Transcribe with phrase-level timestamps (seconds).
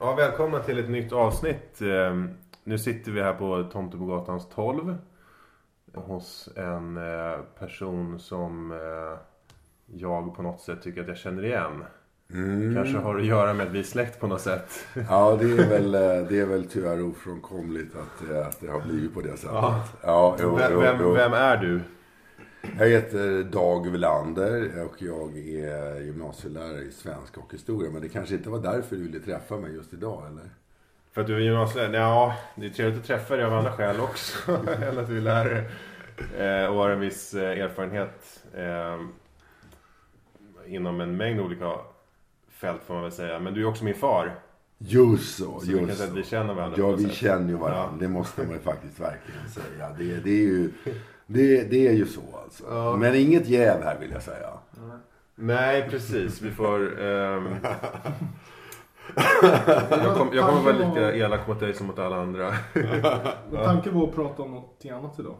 [0.00, 1.80] Ja, välkomna till ett nytt avsnitt.
[1.82, 2.24] Eh,
[2.64, 4.96] Nu sitter vi här på Tomtebogatans 12.
[5.94, 9.18] Hos en eh, person som eh,
[9.86, 11.84] jag på något sätt tycker att jag känner igen.
[12.74, 14.86] Kanske har att göra med att vi är släkt på något sätt.
[15.08, 18.80] Ja, det är väl, eh, det är väl tyvärr ofrånkomligt att, eh, att det har
[18.80, 19.50] blivit på det sättet.
[19.52, 19.84] Ja.
[20.02, 21.12] Ja, jo, Vem, jo, vem, jo.
[21.12, 21.80] vem är du?
[22.78, 27.90] Jag heter Dag Welander och jag är gymnasielärare i svenska och historia.
[27.90, 30.50] Men det kanske inte var därför du ville träffa mig just idag, eller?
[31.12, 31.96] För att du är gymnasielärare?
[31.96, 34.52] Ja, det är trevligt att träffa dig av andra skäl också.
[34.82, 35.64] Än att du är lärare.
[36.38, 39.00] Eh, och har en viss eh, erfarenhet eh,
[40.74, 41.72] inom en mängd olika
[42.50, 43.38] fält får man väl säga.
[43.38, 44.38] Men du är också min far.
[44.78, 46.28] Just så, Så just att vi så.
[46.28, 47.12] känner varandra Ja, vi sätt.
[47.12, 47.88] känner ju varandra.
[47.92, 47.96] Ja.
[48.00, 49.88] Det måste man ju faktiskt verkligen säga.
[49.98, 50.70] Det, det, är, ju,
[51.30, 52.64] det, det är ju så alltså.
[52.70, 52.96] Ja.
[52.96, 54.50] Men inget jäv här vill jag säga.
[55.34, 56.40] Nej, precis.
[56.42, 57.00] Vi får...
[57.02, 57.56] ehm,
[59.90, 62.54] jag, kom, jag kommer vara lika elak mot dig som mot alla andra.
[63.50, 65.36] Men tanken var att prata om något annat idag.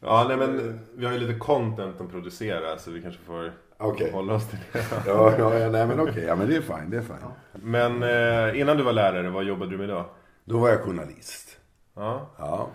[0.00, 4.10] Ja, nej men vi har ju lite content att producera så vi kanske får Okej.
[4.12, 4.78] hålla oss till det.
[5.06, 6.24] Ja, ja, ja, nej men okej.
[6.24, 6.90] Ja, men det är fine.
[6.90, 7.16] Det är fine.
[7.52, 10.06] Men eh, innan du var lärare, vad jobbade du med då?
[10.44, 11.58] Då var jag journalist.
[11.94, 12.68] Ja, Ja.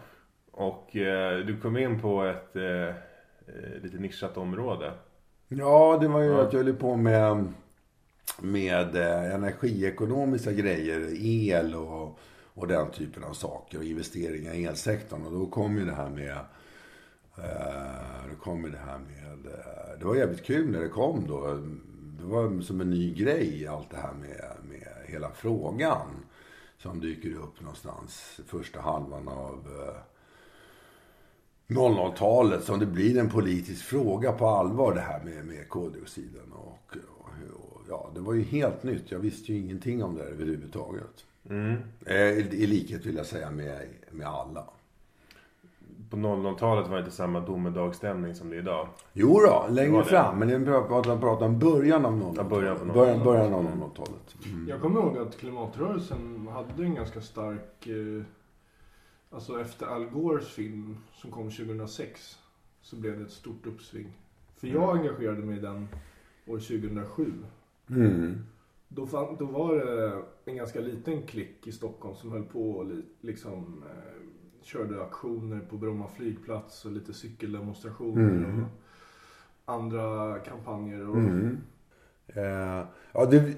[0.61, 2.93] Och eh, du kom in på ett eh, eh,
[3.83, 4.93] lite nischat område.
[5.47, 6.41] Ja, det var ju Ja.
[6.41, 7.53] att jag höll på med,
[8.41, 12.19] med eh, energiekonomiska grejer, el och,
[12.53, 15.25] och den typen av saker och investeringar i elsektorn.
[15.25, 16.37] Och då kom ju det här med,
[17.37, 21.25] eh, då kom ju det här med, eh, det var jävligt kul när det kom
[21.27, 21.59] då.
[22.19, 26.07] Det var som en ny grej allt det här med, med hela frågan.
[26.77, 29.67] Som dyker upp någonstans första halvan av
[31.75, 36.51] 00-talet som det blir en politisk fråga på allvar det här med, med koldioxiden.
[36.51, 39.11] Och, och, och, ja, det var ju helt nytt.
[39.11, 41.25] Jag visste ju ingenting om det här överhuvudtaget.
[41.49, 41.75] Mm.
[42.05, 44.63] Eh, I, I likhet vill jag säga med, med alla.
[46.09, 48.87] På 00-talet var det inte samma domedagsstämning som det är idag.
[49.13, 50.03] Jo då, Det längre det.
[50.03, 50.39] fram.
[50.39, 52.37] Men jag pratar, pratar om början av 00-talet.
[52.37, 52.93] Ja, början på 00-talet.
[52.95, 54.35] början, början av 00-talet.
[54.45, 54.67] Mm.
[54.69, 57.87] Jag kommer ihåg att klimatrörelsen hade en ganska stark...
[57.87, 58.23] Eh,
[59.31, 62.37] alltså efter Al Gores film som kom 2006
[62.81, 64.07] så blev det ett stort uppsving.
[64.55, 65.87] För jag engagerade mig i den
[66.47, 67.33] år 2007.
[67.89, 68.37] Mm.
[68.87, 72.85] Då, fann, då var det en ganska liten klick i Stockholm som höll på och
[72.85, 74.21] li, liksom eh,
[74.61, 78.63] körde aktioner på Bromma flygplats och lite cykeldemonstrationer Mm.
[78.63, 78.69] och
[79.73, 81.09] andra kampanjer.
[81.09, 81.57] Och, Mm.
[82.27, 83.53] Eh, ja, det,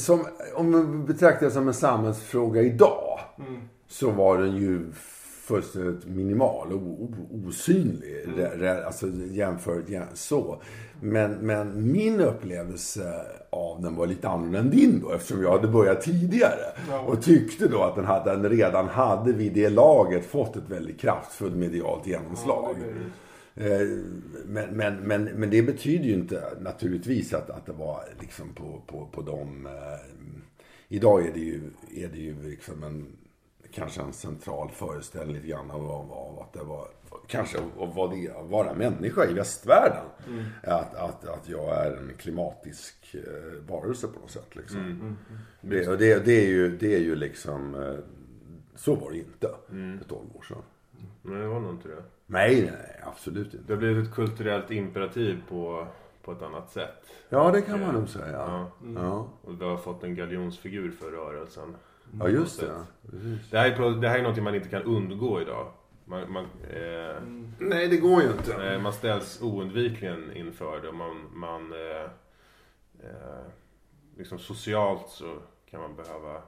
[0.00, 0.20] som,
[0.54, 3.18] om man betraktar det som en samhällsfråga idag.
[3.38, 3.60] Mm.
[3.88, 4.92] Så var den ju
[5.46, 7.10] fullständigt minimal och
[7.46, 8.24] osynlig.
[8.24, 8.86] Mm.
[8.86, 10.62] Alltså jämfört ja, så.
[11.00, 15.68] Men, men min upplevelse av den var lite annorlunda än din då eftersom jag hade
[15.68, 16.64] börjat tidigare.
[16.90, 17.00] Ja.
[17.00, 21.00] Och tyckte då att den, hade, den redan hade vid det laget fått ett väldigt
[21.00, 22.76] kraftfullt medialt genomslag.
[23.54, 23.80] Eh,
[24.48, 28.82] Men, men, men, men det betyder ju inte naturligtvis att, att det var liksom på,
[28.86, 29.66] på, på de...
[29.66, 29.72] Eh,
[30.88, 31.60] idag är det ju,
[31.96, 33.06] är det ju liksom en,
[33.76, 36.88] kanske en central föreställning lite grann av, av, av att det var
[37.26, 40.04] kanske av vad det är att vara människa i västvärlden.
[40.62, 44.56] Att, att, att jag är en klimatisk eh, varelse på något sätt.
[44.56, 45.16] Liksom.
[45.60, 47.74] Det, och det, det, är ju, det är ju liksom...
[47.74, 47.94] Eh,
[48.74, 49.48] så var det inte
[49.98, 50.62] för 12 år sedan.
[51.22, 52.02] Men det var nog inte det.
[52.26, 53.66] Nej, nej, nej, absolut inte.
[53.66, 55.86] Det har blivit ett kulturellt imperativ på,
[56.22, 57.06] på ett annat sätt.
[57.28, 58.32] Ja, det kan man nog säga.
[58.32, 58.70] Ja.
[58.94, 61.76] Ja, Och du har fått en galjonsfigur för rörelsen.
[62.20, 62.84] Ja just det.
[63.10, 63.50] Precis.
[63.50, 65.72] Det här, är, det här är något man inte kan undgå idag.
[66.04, 67.22] Man, man, eh,
[67.58, 68.72] Nej, det går ju inte.
[68.72, 70.88] eh, man ställs oundvikligen inför det.
[70.88, 72.02] och Man, man, eh,
[73.10, 73.46] eh,
[74.16, 75.36] liksom socialt så
[75.70, 76.42] kan man behöva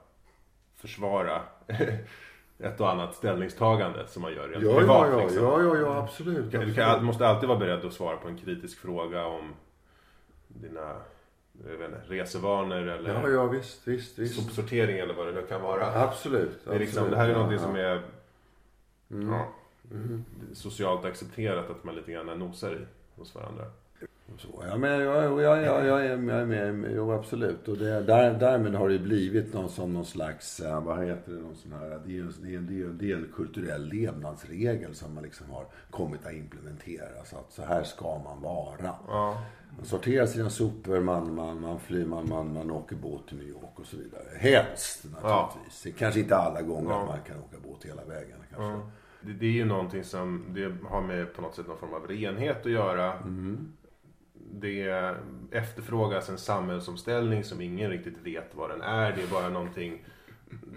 [0.77, 1.43] försvara
[2.59, 5.09] ett och annat ställningstagande som man gör rent Ja, privat.
[5.11, 5.43] ja, ja, liksom.
[5.45, 6.45] ja, ja, ja, absolut.
[6.45, 9.27] Du, kan, du kan, du måste alltid vara beredd att svara på en kritisk fråga
[9.27, 9.55] om
[10.49, 10.97] dina
[11.65, 14.35] inte, resevanor eller Ja, ja, visst, visst, visst.
[14.43, 16.03] sopsortering eller vad det nu kan vara.
[16.03, 16.65] Absolut.
[16.65, 17.11] Det, är liksom, absolut.
[17.11, 17.65] det här är Ja, någonting ja.
[17.67, 18.03] som är
[19.11, 19.33] Mm.
[19.33, 19.49] ja,
[20.55, 22.87] socialt accepterat att man lite grann nosar i
[23.17, 23.65] hos varandra.
[24.37, 27.69] Så, ja, men jag, jag, jag, jag, är med, jo, absolut.
[27.69, 31.39] Och det, där, därmed har det blivit någon, som någon slags, eh, vad heter det,
[31.39, 32.23] någon sån här, det är,
[32.55, 37.25] är, det, är, en kulturell levnadsregel som man liksom har kommit att implementera.
[37.25, 38.95] Så att så här ska man vara.
[39.09, 39.43] Ja,
[39.77, 43.49] Man sorterar sina sopor, man, man, man flyr, man, man, man åker båt till New
[43.49, 44.25] York och så vidare.
[44.37, 45.99] Helst naturligtvis.
[45.99, 47.05] Kanske inte alla gånger Ja.
[47.07, 48.37] man kan åka båt hela vägen.
[48.51, 48.65] Kanske.
[48.65, 48.91] ja.
[49.21, 52.07] Det, det är ju någonting som det har med på något sätt någon form av
[52.07, 53.13] renhet att göra.
[53.13, 53.73] Mm.
[54.53, 55.15] Det
[55.51, 59.13] efterfrågas en samhällsomställning som ingen riktigt vet vad den är.
[59.13, 60.05] Det är bara någonting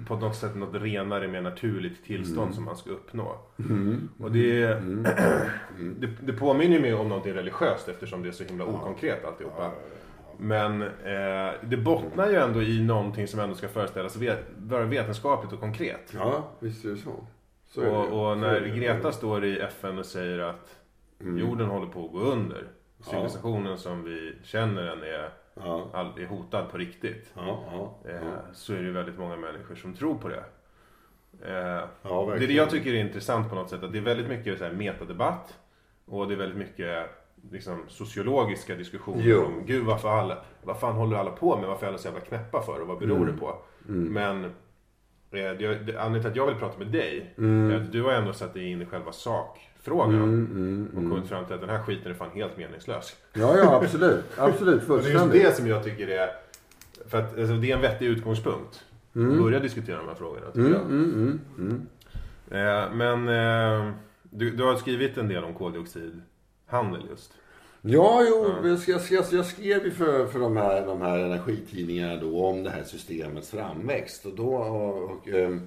[0.08, 2.54] på något sätt något renare, mer naturligt tillstånd Mm.
[2.54, 3.36] som man ska uppnå.
[4.20, 4.66] Och det,
[6.00, 9.72] det, det påminner mig om något religiöst eftersom det är så himla okonkret alltihopa.
[10.38, 14.18] Men eh, det bottnar ju ändå i någonting som ändå ska föreställas
[14.58, 16.12] vara vetenskapligt och konkret.
[16.14, 17.28] Ja, visst är det så.
[17.68, 17.92] så är det.
[17.92, 18.62] Och, och när.
[18.62, 20.78] Greta står i FN och säger att
[21.22, 21.38] Mm.
[21.38, 22.68] jorden håller på att gå under.
[23.02, 25.30] Civilisationen som vi känner den är,
[25.94, 27.34] all- är hotad på riktigt.
[27.38, 28.22] Eh,
[28.54, 30.44] så är det väldigt många människor som tror på det.
[31.46, 33.84] Eh, Ja, det är det jag tycker är intressant på något sätt.
[33.84, 35.58] Att det är väldigt mycket så här metadebatt.
[36.06, 37.10] Och det är väldigt mycket
[37.52, 39.46] liksom, sociologiska diskussioner Jo.
[39.46, 41.68] om Gud varför alla, vad fan håller alla på med?
[41.70, 42.82] Varför är alla så jävla knäppa för?
[42.82, 43.28] Och vad beror Mm.
[43.34, 43.56] det på?
[43.86, 44.50] Men eh,
[45.32, 45.68] det, det,
[45.98, 47.72] anledningen till att jag vill prata med dig Mm.
[47.72, 49.12] är att du har ändå satt dig in i själva
[49.86, 50.14] sakfrågan.
[50.16, 51.10] Mm, mm, Och mm.
[51.10, 53.16] kommit fram till att den här skiten är fan helt meningslös.
[53.34, 54.26] Ja, ja, absolut.
[54.38, 55.44] Absolut, Och det är just fullständigt.
[55.44, 56.30] det som jag tycker är...
[57.08, 58.84] För att alltså, det är en vettig utgångspunkt.
[59.14, 60.82] Att börja diskutera de här frågorna tycker Mm, jag.
[60.82, 61.88] mm, mm, mm.
[62.52, 63.28] Eh, men
[63.88, 63.94] eh,
[64.24, 67.34] du, du har skrivit en del om koldioxidhandel just.
[67.82, 68.80] Ja, jo, jag,
[69.10, 72.84] jag, jag, skrev ju för, för de, här, de här energitidningarna då om det här
[72.84, 74.26] systemets framväxt.
[74.26, 75.62] Och då, och, och, ehm,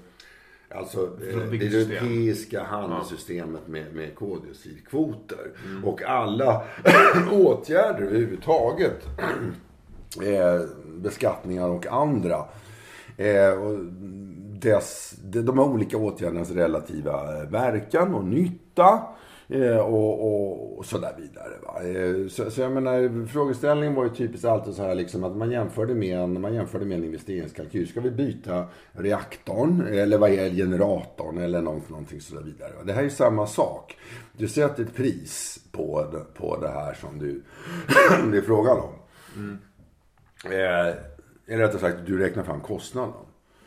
[0.74, 1.90] alltså eh, det system?
[1.90, 5.50] europeiska handelssystemet med, med koldioxidkvoter.
[5.66, 5.84] Mm.
[5.84, 6.62] Och alla
[7.32, 9.06] åtgärder överhuvudtaget.
[10.22, 12.44] eh, beskattningar och andra.
[13.16, 13.78] Eh, och
[14.60, 19.02] dess, de, här olika åtgärdernas relativa verkan och nytta.
[19.48, 21.54] Eh, och, och, och så där vidare.
[21.62, 21.82] Va?
[21.82, 25.50] Eh, så, så jag menar, frågeställningen var ju typiskt alltid så här liksom att man
[25.50, 27.88] jämförde med en, man jämförde med en investeringskalkyl.
[27.88, 32.72] Ska vi byta reaktorn eller vad är generatorn eller någonting så där vidare.
[32.76, 32.82] Va?
[32.84, 33.96] Det här är samma sak.
[34.32, 37.42] Du sätter ett pris på, på det här som du,
[38.30, 38.94] det är frågan om.
[40.44, 40.94] Eh,
[41.46, 43.14] eller rättare sagt, du räknar fram kostnaden.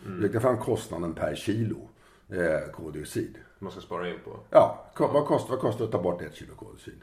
[0.06, 1.90] Du räknar fram kostnaden per kilo
[2.30, 3.38] eh, koldioxid.
[3.60, 4.40] Man ska spara in på.
[4.50, 7.02] Ja, vad, kostar, vad kostar det att ta bort ett kilo koldioxid?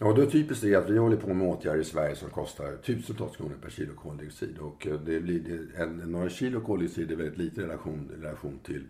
[0.00, 2.76] Och då är typiskt det att vi håller på med åtgärder i Sverige som kostar
[2.76, 4.58] tusentals kronor per kilo koldioxid.
[4.58, 8.86] Och eh, det blir, en, några kilo koldioxid är väldigt lite i relation, relation till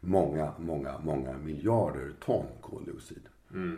[0.00, 3.22] många, många, många miljarder ton koldioxid.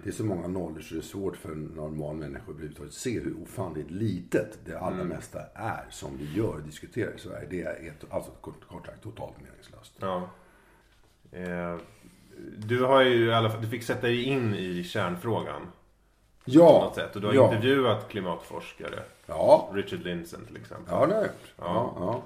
[0.04, 2.98] Det är så många nollor så det är svårt för en normal människa överhuvudtaget att
[2.98, 7.46] se hur ofantligt litet det allra mesta är som vi gör och diskuterar i Sverige.
[7.50, 9.92] Det är ett, alltså kort, kort sagt totalt meningslöst.
[9.98, 10.30] Ja.
[11.32, 11.76] Eh,
[12.58, 15.60] du har ju i alla fall, du fick sätta dig in i kärnfrågan.
[15.62, 17.14] På Ja, något sätt.
[17.16, 18.98] Och du har ja, intervjuat klimatforskare.
[19.26, 20.84] ja, Richard Lindzen till exempel.
[20.94, 21.52] ja, det har jag gjort.
[21.58, 22.22] Ja, ja.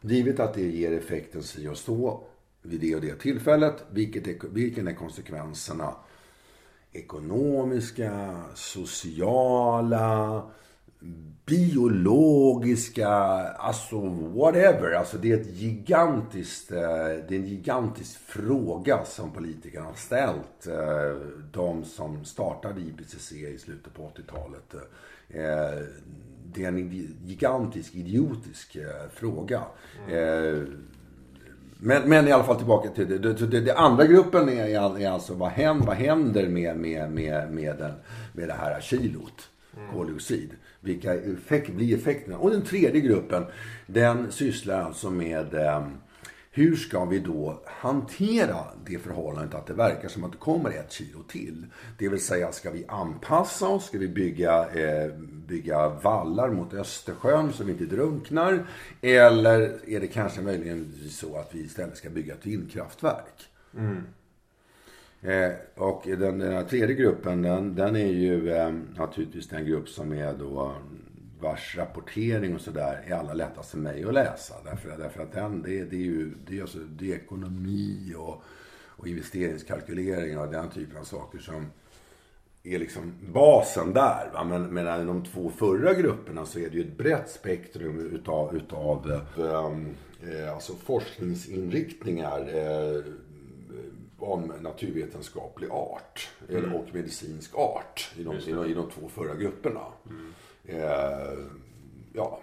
[0.00, 2.20] Givet att det ger effekten si och så
[2.62, 3.84] vid det och det tillfället.
[3.90, 5.94] Vilket är, vilken är konsekvenserna?
[6.92, 10.42] Ekonomiska, sociala,
[11.46, 13.08] biologiska,
[13.58, 14.00] alltså
[14.34, 14.92] whatever.
[14.92, 16.78] Alltså det är ett gigantiskt, eh,
[17.28, 20.66] det är en gigantisk fråga som politikerna har ställt.
[20.66, 21.16] eh,
[21.52, 24.74] De som startade IPCC i slutet på 80-talet.
[25.28, 25.86] Eh,
[26.54, 26.90] Det är en
[27.24, 28.76] gigantisk, idiotisk
[29.14, 29.62] fråga.
[30.08, 30.62] Eh,
[31.84, 33.18] men, men i alla fall tillbaka till det.
[33.18, 34.66] Det, det, det andra gruppen är,
[35.00, 37.92] är alltså vad händer, vad händer med, med, med, med, den,
[38.32, 39.92] med det här kilot Mm.
[39.92, 40.50] koldioxid?
[40.80, 42.38] Vilka effekt, blir effekterna?
[42.38, 43.44] Och den tredje gruppen,
[43.86, 45.86] den sysslar alltså med eh,
[46.54, 50.92] hur ska vi då hantera det förhållandet att det verkar som att det kommer ett
[50.92, 51.66] kilo till?
[51.98, 53.86] Det vill säga, ska vi anpassa oss?
[53.86, 55.12] Ska vi bygga, eh,
[55.48, 58.66] bygga vallar mot Östersjön så vi inte drunknar?
[59.00, 63.50] Eller är det kanske möjligen så att vi istället ska bygga ett vindkraftverk?
[63.78, 64.02] Mm.
[65.22, 69.88] Eh, och den, den här tredje gruppen, den, den är ju eh, naturligtvis den grupp
[69.88, 70.74] som är då
[71.40, 74.54] vars rapportering och sådär är allra lättast för mig att läsa.
[74.64, 78.42] Därför, därför att den, det, det är ju det är alltså, det är ekonomi och,
[78.86, 81.66] och investeringskalkyleringar och den typen av saker som
[82.62, 84.30] är liksom basen där.
[84.32, 84.44] Va?
[84.44, 88.56] Men, medan i de två förra grupperna så är det ju ett brett spektrum utav,
[88.56, 89.94] utav um,
[90.30, 93.04] eh, alltså forskningsinriktningar eh,
[94.22, 96.74] om naturvetenskaplig art mm.
[96.74, 99.80] och medicinsk art i de, i de, i de två förra grupperna.
[100.10, 100.32] Mm.
[100.64, 101.38] Eh,
[102.12, 102.40] ja.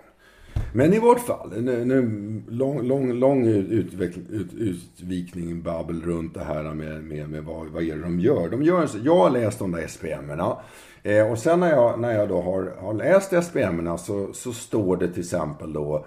[0.74, 6.44] Men i vart fall, nu, nu, lång, lång, lång utveckling, ut, utvikning, babbel runt det
[6.44, 8.50] här med, med, med vad, vad är det de gör.
[8.50, 10.58] De gör jag har läst de där SPM-erna.
[11.04, 14.98] Eh, och sen när jag, när jag då har, har läst SPM-erna så, så står
[14.98, 16.06] det till exempel då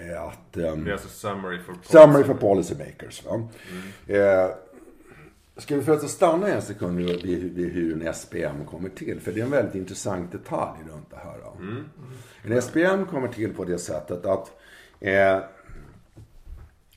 [0.00, 0.56] eh, att...
[0.56, 3.24] Um, det är alltså summary for policy, summary for policy makers.
[3.24, 3.34] Va?
[3.34, 3.50] Mm.
[4.06, 4.50] Eh,
[5.56, 7.22] Ska vi förresten stanna en sekund vid,
[7.54, 9.20] vid, hur en SPM kommer till?
[9.20, 11.60] För det är en väldigt intressant detalj runt det här.
[11.60, 11.84] Mm.
[12.42, 14.60] En SPM kommer till på det sättet att
[15.00, 15.38] eh,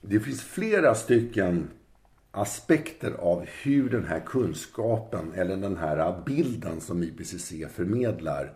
[0.01, 1.69] det finns flera stycken
[2.31, 8.53] aspekter av hur den här kunskapen eller den här bilden som IPCC förmedlar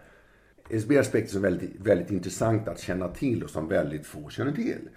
[0.69, 4.89] SB-aspekter som är väldigt, väldigt intressant att känna till och som väldigt få känner till.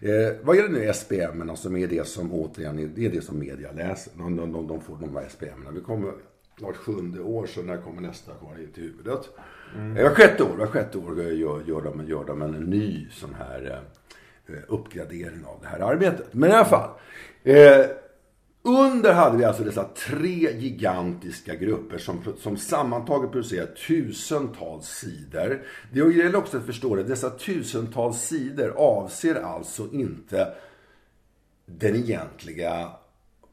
[0.00, 3.72] Eh, vad gäller nu SPM, som är det som återigen det är det som media
[3.72, 4.12] läser.
[4.18, 5.74] De, de, de, de får de här SPM.
[5.74, 6.12] Vi kommer
[6.60, 9.28] vart sjunde år, så när kommer nästa in till huvudet?
[9.76, 9.96] Mm.
[9.96, 13.34] Eh, var sjätte år, var sjätte år gör, gör, de, gör de en ny sån
[13.34, 13.82] här
[14.46, 16.34] eh, uppgradering av det här arbetet.
[16.34, 16.90] Men i alla fall.
[17.42, 17.86] Eh,
[18.68, 25.62] under hade vi alltså dessa tre gigantiska grupper som, som sammantaget producerar tusentals sidor.
[25.92, 30.54] Det gäller också att förstå att dessa tusentals sidor avser alltså inte
[31.66, 32.90] den egentliga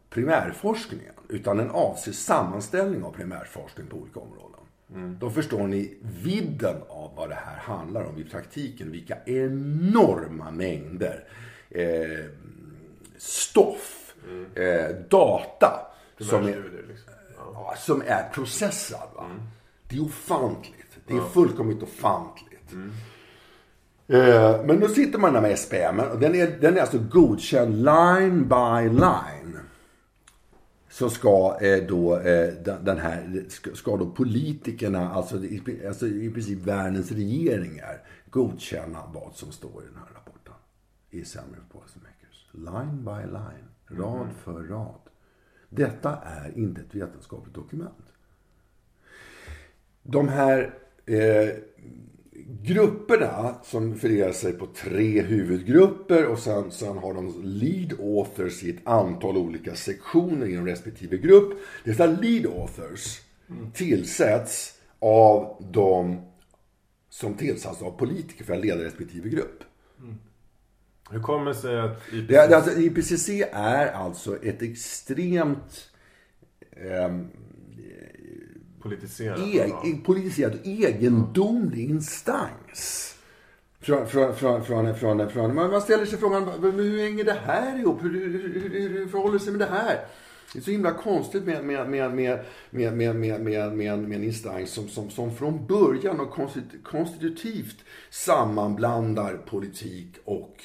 [0.09, 4.59] primärforskningen, utan den avser sammanställning av primärforskning på olika områden.
[4.93, 5.17] Mm.
[5.19, 8.91] Då förstår ni vidden av vad det här handlar om i praktiken.
[8.91, 11.23] Vilka enorma mängder
[11.69, 12.25] eh,
[13.17, 14.45] stoff mm.
[14.55, 15.87] eh, data
[16.19, 17.13] som är, liksom.
[17.37, 17.73] ja.
[17.77, 19.09] som är processad.
[19.19, 19.41] Mm.
[19.89, 20.97] Det är ofantligt.
[21.07, 21.29] Det är ja.
[21.33, 22.71] fullkomligt ofantligt.
[22.71, 22.91] Mm.
[24.07, 27.75] Eh, men då sitter man där med SPM och den är, den är alltså godkänd
[27.75, 29.59] line by line.
[30.89, 35.35] Så ska eh, då eh, den här, ska då politikerna, alltså
[35.87, 40.53] alltså i princip världens regeringar, godkänna vad som står i den här rapporten.
[41.09, 42.47] I Summary of Policymakers.
[42.51, 43.74] Line by line.
[43.87, 44.35] Rad mm.
[44.43, 45.01] för rad.
[45.69, 48.13] Detta är inte ett vetenskapligt dokument.
[50.03, 51.49] De här eh,
[52.61, 58.69] grupperna som fördelar sig på tre huvudgrupper och sen, sen har de lead authors i
[58.69, 61.57] ett antal olika sektioner inom respektive grupp.
[61.83, 63.71] Dessa lead authors mm.
[63.71, 66.21] tillsätts av de
[67.09, 69.63] som tillsatts av politiker för att leda respektive grupp.
[71.09, 72.27] Hur kommer det sig att IPCC...
[72.27, 75.89] Det, alltså, IPCC är alltså ett extremt...
[76.71, 77.19] Eh,
[78.81, 79.39] politiserat?
[79.85, 83.15] E politiserat och egendomlig instans.
[83.79, 88.03] Från, från, från, från, från, från, man ställer sig frågan, hur hänger det här ihop?
[88.03, 90.05] Hur, hur, hur, hur förhåller det sig med det här?
[90.53, 94.17] Det är så himla konstigt med, med, med, med, med, med, med, med, med, med
[94.17, 96.37] en instans som, som, som från början och
[96.83, 97.77] konstitutivt
[98.09, 100.55] sammanblandar politik och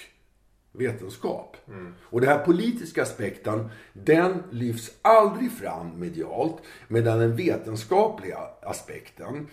[0.73, 1.57] vetenskap.
[1.69, 1.95] Mm.
[2.03, 6.63] Och den här politiska aspekten, den lyfts aldrig fram medialt.
[6.89, 9.47] Medan den vetenskapliga aspekten,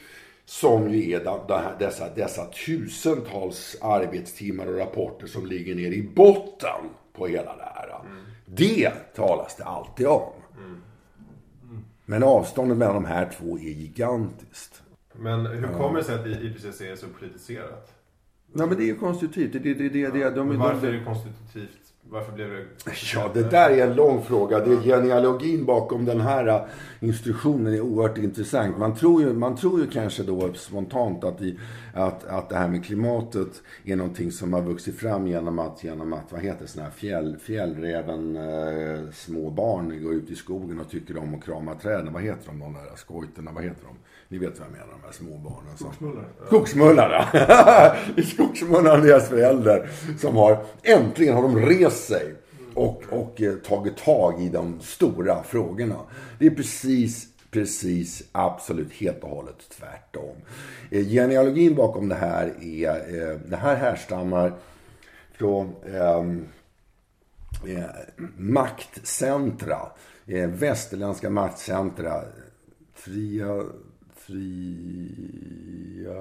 [0.46, 7.28] som ju är dessa, dessa tusentals arbetstimmar och rapporter som ligger ner i botten på
[7.28, 8.06] hela det här.
[8.06, 8.24] Mm.
[8.46, 10.34] Det talas det alltid om.
[10.58, 10.82] Mm.
[12.06, 14.82] Men avståndet mellan de här två är gigantiskt.
[15.14, 17.97] Men hur kommer det sig att IPCC är så politiserat?
[18.58, 19.54] Nej men det är ju konstitutivt.
[19.54, 21.88] Det, det, det, det, de, varför är det konstitutivt?
[22.10, 22.66] Varför blev det...
[23.14, 24.60] Ja, det där är en lång fråga.
[24.60, 26.62] Det är genealogin bakom den här äh,
[27.00, 28.78] instruktionen är oerhört intressant.
[28.78, 31.60] Man tror ju, man tror ju kanske då spontant att, i,
[31.94, 36.14] att, att det här med klimatet är någonting som har vuxit fram genom att, genom
[36.14, 40.90] att vad heter såna här fjäll, fjällräven, eh, små barn går ut i skogen och
[40.90, 42.14] tycker om att krama träden.
[42.14, 43.52] Vad heter de, de där skojterna?
[43.52, 43.96] Vad heter de?
[44.30, 45.78] Ni vet vad jag menar, de här små barnen.
[45.78, 46.26] Skogsmullar.
[46.48, 47.28] Skogsmullarna.
[48.24, 49.90] Skogsmullarna och deras föräldrar.
[50.20, 52.36] Som har, äntligen har de rest sig.
[52.74, 56.00] Och, och eh, tagit tag i de stora frågorna.
[56.40, 60.36] Det är precis, precis, absolut, helt och hållet tvärtom.
[60.92, 64.54] Eh, genealogin bakom det här är, eh, det här härstammar
[65.32, 66.48] från ehm,
[67.68, 67.84] eh,
[68.38, 69.80] maktcentra.
[70.48, 72.22] Västerländska maktcentra.
[72.94, 73.64] Fria
[74.28, 76.18] fria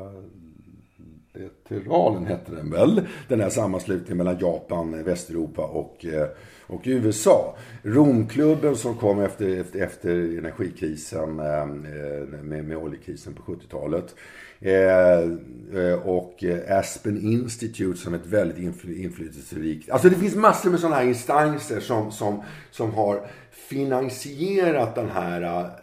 [1.69, 3.07] Bilateralen hette den väl.
[3.29, 6.29] Den här sammanslutningen mellan Japan, Västeuropa och, eh,
[6.67, 7.57] och USA.
[7.83, 11.67] Romklubben som kom efter, efter, efter energikrisen eh,
[12.43, 14.15] med, med oljekrisen på 70-talet.
[14.61, 19.91] Eh, och Aspen Institute som ett väldigt inflytelserikt...
[19.91, 25.41] Alltså det finns massor med sådana här instanser som, som, som har finansierat den här,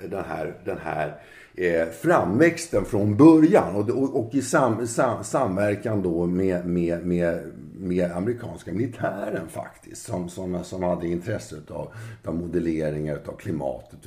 [0.10, 1.16] den här, den här
[1.56, 7.52] eh, framväxten från början och, och, och i sam, sam, samverkan då med, med, med,
[7.78, 11.94] med amerikanska militären faktiskt som, som, som hade intresse av,
[12.34, 14.00] modelleringar av klimatet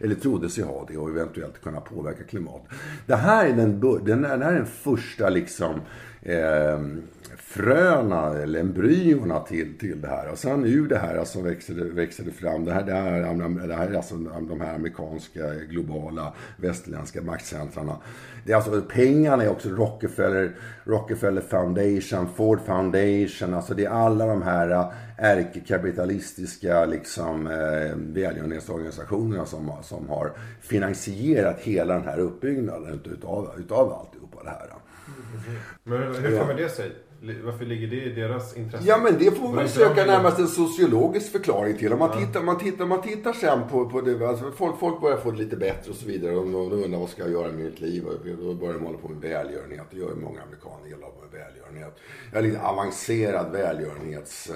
[0.00, 2.78] eller trodde sig ha det och eventuellt kunna påverka klimatet.
[3.06, 5.80] Det här är den, den, den här är den första liksom
[6.22, 6.80] eh,
[7.36, 10.28] fröna eller embryona till, till det här.
[10.32, 12.64] Och sen ur det här alltså växer, det, växer det fram.
[12.64, 14.16] Det här, det, här, det här är alltså
[14.48, 17.96] de här amerikanska, globala, västerländska maktcentrarna.
[18.44, 23.54] Det är alltså, pengarna är också Rockefeller, Rockefeller Foundation, Ford Foundation.
[23.54, 31.60] Alltså det är alla de här äh, ärkekapitalistiska liksom, eh, välgörenhetsorganisationerna som, som har finansierat
[31.60, 34.79] hela den här uppbyggnaden utav, utav alltihopa det här.
[35.84, 36.92] Men hur kommer det sig?
[37.44, 38.84] Varför ligger det i deras intresse?
[38.88, 41.92] Ja men det får man söka närmast en sociologisk förklaring till.
[41.92, 42.26] Om man, ja.
[42.26, 45.38] tittar, man, tittar, man tittar sen på, på det, alltså folk, folk börjar få det
[45.38, 46.36] lite bättre och så vidare.
[46.36, 48.04] Och de undrar vad ska jag göra med mitt liv?
[48.04, 49.86] Och då börjar de hålla på med välgörenhet.
[49.90, 51.96] Det gör många amerikaner, gillar med välgörenhet.
[52.32, 54.50] Ja, lite avancerad välgörenhets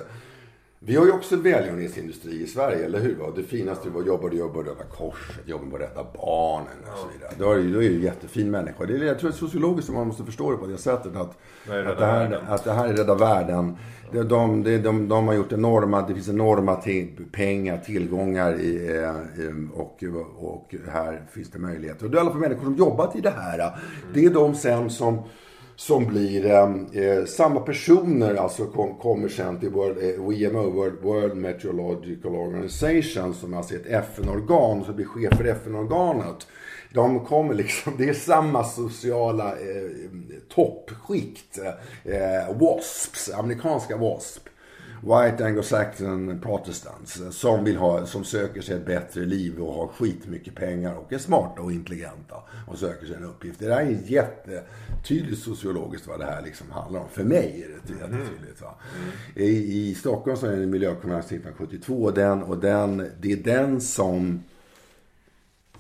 [0.87, 3.33] vi har ju också välgörenhetsindustri i Sverige, eller hur?
[3.37, 7.33] Det finaste var jobbar du jobbar Röda Korset, jobbar med Rädda Barnen och så vidare.
[7.39, 8.85] Då är du ju en jättefin människa.
[8.85, 11.17] Det är, jag tror att sociologiskt man måste förstå det på det sättet.
[11.17, 11.39] Att,
[11.69, 13.77] att, det, här, att det här är Rädda Världen.
[14.13, 16.83] De, de, de, de, har gjort enorma, det finns enorma
[17.33, 20.05] pengar, tillgångar i, eh, och,
[20.37, 22.05] och här finns det möjligheter.
[22.05, 23.79] Och det är alla människor som jobbat i det här.
[24.15, 25.23] Det är de sen som
[25.77, 31.03] som blir ehm, eh, samma personer, alltså kom, kommer sen till World, eh, WMO, World,
[31.03, 36.47] World Meteorological Organization, som alltså är ett FN-organ, som blir chef för FN-organet.
[36.95, 39.91] De kommer liksom, det är samma sociala eh,
[40.55, 41.59] toppskikt,
[42.05, 44.49] eh, WASPs, amerikanska WASP.
[45.05, 49.87] White Anglo-Saxon Protestants eh, som vill ha, som söker sig ett bättre liv och har
[49.87, 52.37] skitmycket pengar och är smarta och intelligenta
[52.67, 53.61] och söker sig en uppgift.
[53.61, 57.09] Det där är jättetydligt sociologiskt vad det här liksom handlar om.
[57.09, 58.63] För mig är det jättetydligt.
[58.63, 58.75] Va?
[59.35, 63.81] I, I Stockholm så är det miljökonferens 1972 och, den, och den, det är den
[63.81, 64.43] som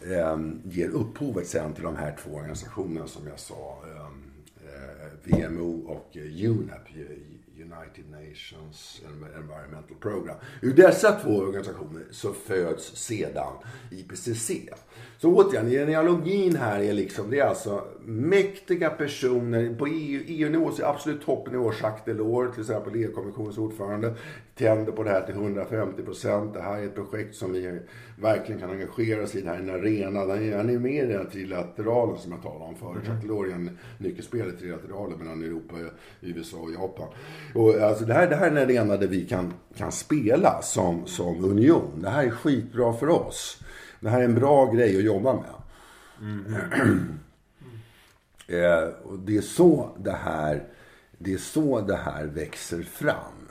[0.03, 3.83] eh, ger upphovet sen till de här två organisationerna som jag sa.
[3.85, 4.25] Ehm,
[4.67, 7.34] eh, VMO och eh, UNEP, eh,
[7.85, 9.01] United Nations
[9.37, 10.37] Environmental Program.
[10.63, 13.53] Ur dessa två organisationer så föds sedan
[13.91, 14.51] IPCC.
[15.25, 20.85] Så återigen, genealogin här är liksom, det är alltså mäktiga personer på EU, EU-nivå, så
[20.85, 24.15] absolut toppnivå, Jacques Delors, till exempel EU-kommissionens ordförande,
[24.55, 26.55] tänder på det här till 150 procent.
[26.55, 27.81] Det här är ett projekt som vi
[28.21, 29.41] verkligen kan engagera oss i.
[29.41, 30.21] Det här är en arena.
[30.57, 33.03] Han är med i den trilateralen som jag talade om förut.
[33.05, 33.07] Mm.
[33.07, 35.75] Jacques Delors är en nyckelspelare i trilateralen mellan Europa,
[36.21, 37.09] USA och Japan.
[37.55, 41.07] Och alltså det, här, det här är en arena där vi kan, kan spela som,
[41.07, 41.91] som union.
[42.03, 43.61] Det här är skitbra för oss.
[44.01, 45.55] Det här är en bra grej att jobba med.
[46.21, 46.55] Mm.
[48.47, 50.65] eh, och det är så det här,
[51.19, 53.49] det är så det här växer fram.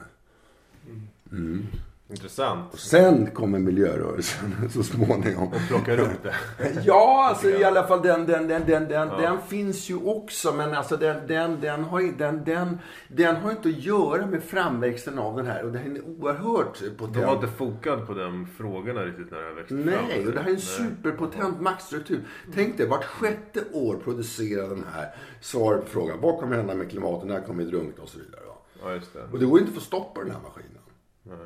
[1.31, 1.67] Mm.
[2.13, 2.73] Intressant.
[2.73, 5.47] Och sen kommer miljörörelsen så småningom.
[5.47, 6.33] Och plockar upp det.
[6.85, 9.17] ja, alltså i alla fall den, den, den, den, den, ja.
[9.17, 10.53] den finns ju också.
[10.53, 15.19] Men alltså den, den, den, har, den, den, den har inte att göra med framväxten
[15.19, 15.63] av den här.
[15.63, 17.13] Och det här är oerhört potent.
[17.13, 20.27] De har inte fokat på de frågorna riktigt när det har växt Nej, fram.
[20.27, 22.21] och det här är en superpotent maktstruktur.
[22.55, 26.21] Tänk dig, vart sjätte år producerar den här svaret på frågan.
[26.21, 27.27] Vad kommer hända med klimatet?
[27.27, 28.03] När kommer vi drunkna?
[28.03, 28.41] Och så vidare.
[28.83, 29.31] Ja, det.
[29.31, 30.81] Och det går inte att få stopp på den här maskinen.
[31.23, 31.37] Nej.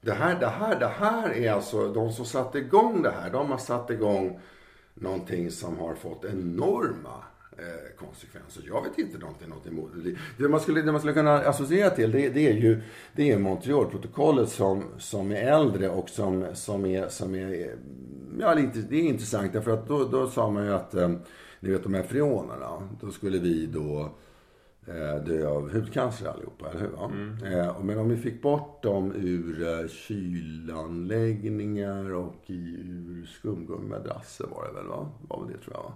[0.00, 3.50] Det här, det, här, det här är alltså, de som satte igång det här, de
[3.50, 4.40] har satt igång
[4.94, 7.24] någonting som har fått enorma
[7.58, 8.62] eh, konsekvenser.
[8.66, 10.16] Jag vet inte någonting, någonting emot det.
[10.42, 12.82] Det man skulle, det man skulle kunna associera till det, det är ju
[13.16, 17.74] det är Montrealprotokollet som, som är äldre och som, som är, som är
[18.40, 21.08] ja, lite, det är intressant därför att då, då sa man ju att, eh,
[21.60, 24.23] ni vet de här freonerna, då skulle vi då Eh,
[25.26, 27.04] dö av hudcancer allihopa, eller hur?
[27.04, 27.36] Mm.
[27.44, 34.72] Eh, men om vi fick bort dem ur eh, kylanläggningar och ur skumgummimadrasser var det
[34.72, 35.10] väl, va?
[35.28, 35.92] Var väl det tror jag, va?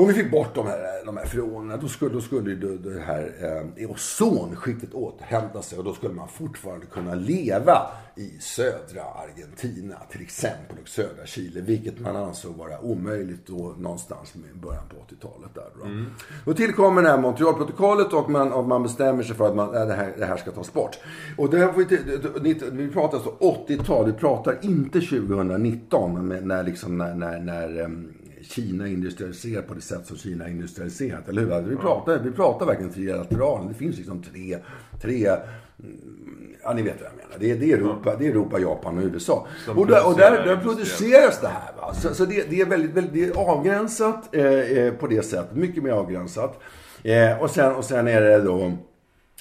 [0.00, 3.00] Om vi fick bort de här, de här freonerna, då skulle, då skulle det, det
[3.00, 3.32] här
[3.76, 7.86] eh, ozonskiktet återhämta sig och då skulle man fortfarande kunna leva
[8.16, 14.34] i södra Argentina till exempel och södra Chile, vilket man ansåg vara omöjligt då någonstans
[14.34, 15.54] med början på 80-talet.
[15.54, 15.84] Där då.
[15.84, 16.06] Mm.
[16.44, 19.94] då tillkommer det här Montrealprotokollet och man, och man bestämmer sig för att man, det,
[19.94, 20.98] här, det här ska tas bort.
[21.38, 21.72] Och det här,
[22.40, 28.12] vi, vi pratar alltså 80-tal, vi pratar inte 2019 när, liksom, när, när, när um,
[28.50, 31.70] Kina industrialiserar på det sätt som Kina industrialiserat, eller hur?
[31.70, 33.68] Vi pratar, vi pratar verkligen trilateralen.
[33.68, 34.58] Det finns liksom tre,
[35.00, 37.36] tre mm, Ja, ni vet vad jag menar.
[37.38, 39.46] Det är, det är, Europa, det är Europa, Japan och USA.
[39.76, 41.72] och där, och där, där produceras det här.
[41.80, 41.94] Va?
[41.94, 45.56] Så, så det, det, är väldigt, väldigt det är avgränsat eh, eh, på det sättet.
[45.56, 46.60] Mycket mer avgränsat.
[47.02, 48.72] Eh, och, sen, och sen är det då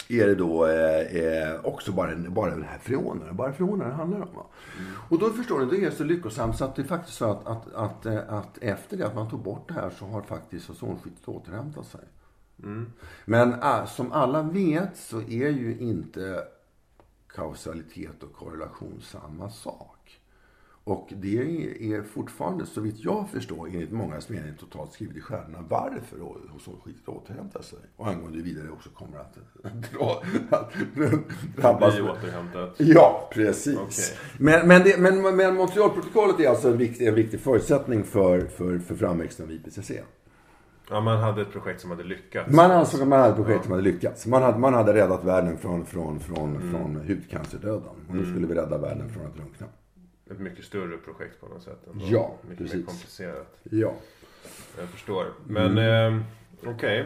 [0.07, 4.21] är det då eh, eh, också bara, bara den här freonen, bara freonen det handlar
[4.21, 4.27] om.
[4.27, 4.91] Mm.
[5.09, 7.47] Och då förstår ni, det är så lyckosamt så att det är faktiskt så att,
[7.47, 10.69] att, att, eh, att, efter det att man tog bort det här så har faktiskt
[10.69, 12.01] ozonskiktet återhämtat sig.
[12.63, 12.91] Mm.
[13.25, 16.43] Men äh, som alla vet så är ju inte
[17.27, 19.98] kausalitet och korrelation samma sak.
[20.89, 21.37] Och det
[21.93, 26.21] är fortfarande, så vitt jag förstår, enligt mångas mening totalt skrivet i stjärnorna varför
[26.55, 27.79] ozonskiktet återhämtar sig.
[27.95, 29.37] Och angående vidare också kommer att
[29.91, 30.23] dra,
[31.55, 31.95] drabbas.
[31.95, 32.75] Bli återhämtat.
[32.77, 33.77] Ja, precis.
[33.77, 34.17] Okay.
[34.37, 38.79] Men, men, det, men, men Montrealprotokollet är alltså en viktig, en viktig förutsättning för, för,
[38.79, 39.91] för framväxten av IPCC.
[40.89, 42.53] Ja, man hade ett projekt som hade lyckats.
[42.53, 43.63] Man ansåg att man hade ett projekt ja.
[43.63, 44.25] som hade lyckats.
[44.25, 46.71] Man hade, man hade räddat världen från, från, från, mm.
[46.71, 47.89] från hudcancerdöden.
[48.07, 48.31] Och nu mm.
[48.31, 49.67] skulle vi rädda världen från att drunkna
[50.31, 51.87] ett mycket större projekt på något sätt.
[51.91, 52.05] Ändå.
[52.09, 52.75] Ja, mycket precis.
[52.75, 53.59] mer komplicerat.
[53.63, 53.93] Ja.
[54.77, 55.25] Jag förstår.
[55.47, 56.15] Men mm.
[56.17, 56.23] eh,
[56.59, 57.01] okej.
[57.01, 57.05] Okay.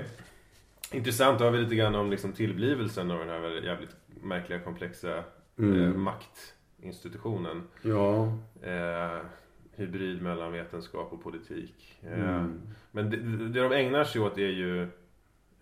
[0.92, 5.24] Intressant, då har vi lite grann om liksom tillblivelsen av den här jävligt märkliga komplexa
[5.58, 5.84] mm.
[5.84, 7.64] eh, maktinstitutionen.
[7.82, 8.38] Ja.
[8.62, 9.20] Eh,
[9.76, 12.00] hybrid mellan vetenskap och politik.
[12.04, 12.62] Eh, mm.
[12.92, 14.84] Men det, det de ägnar sig åt är ju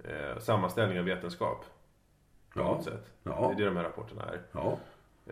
[0.03, 1.65] eh, sammanställning av vetenskap.
[2.53, 2.63] På ja.
[2.63, 3.11] något sätt.
[3.23, 3.47] Ja.
[3.47, 4.41] Det är det de här rapporterna är.
[4.51, 4.79] Ja.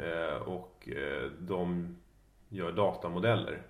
[0.02, 1.96] Eh, och eh, de
[2.50, 3.62] gör datamodeller.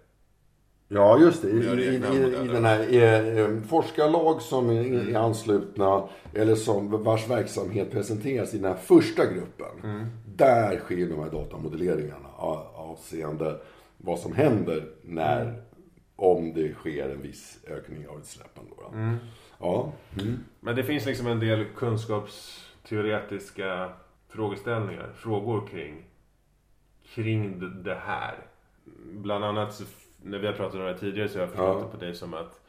[0.92, 1.50] Ja, just det.
[1.50, 1.96] I, i, i,
[2.44, 5.16] i den här eh, forskarlag som är, mm.
[5.16, 9.68] är anslutna eller som vars verksamhet presenteras i den här första gruppen.
[9.84, 10.08] Mm.
[10.36, 12.30] Där sker de här datamodelleringarna
[12.76, 13.60] avseende
[13.98, 15.56] vad som händer när, mm.
[16.16, 18.64] om det sker en viss ökning av utsläppen.
[18.78, 18.88] Då.
[18.94, 19.18] Mm.
[19.60, 19.92] Ja.
[20.20, 20.40] Mm.
[20.60, 23.90] Men det finns liksom en del kunskapsteoretiska
[24.30, 26.04] frågeställningar, frågor kring,
[27.16, 28.36] kring det här
[29.12, 29.84] bland annat så,
[30.24, 31.86] när vi har pratat om det här tidigare så har jag förstått ja.
[31.86, 32.62] det på dig som att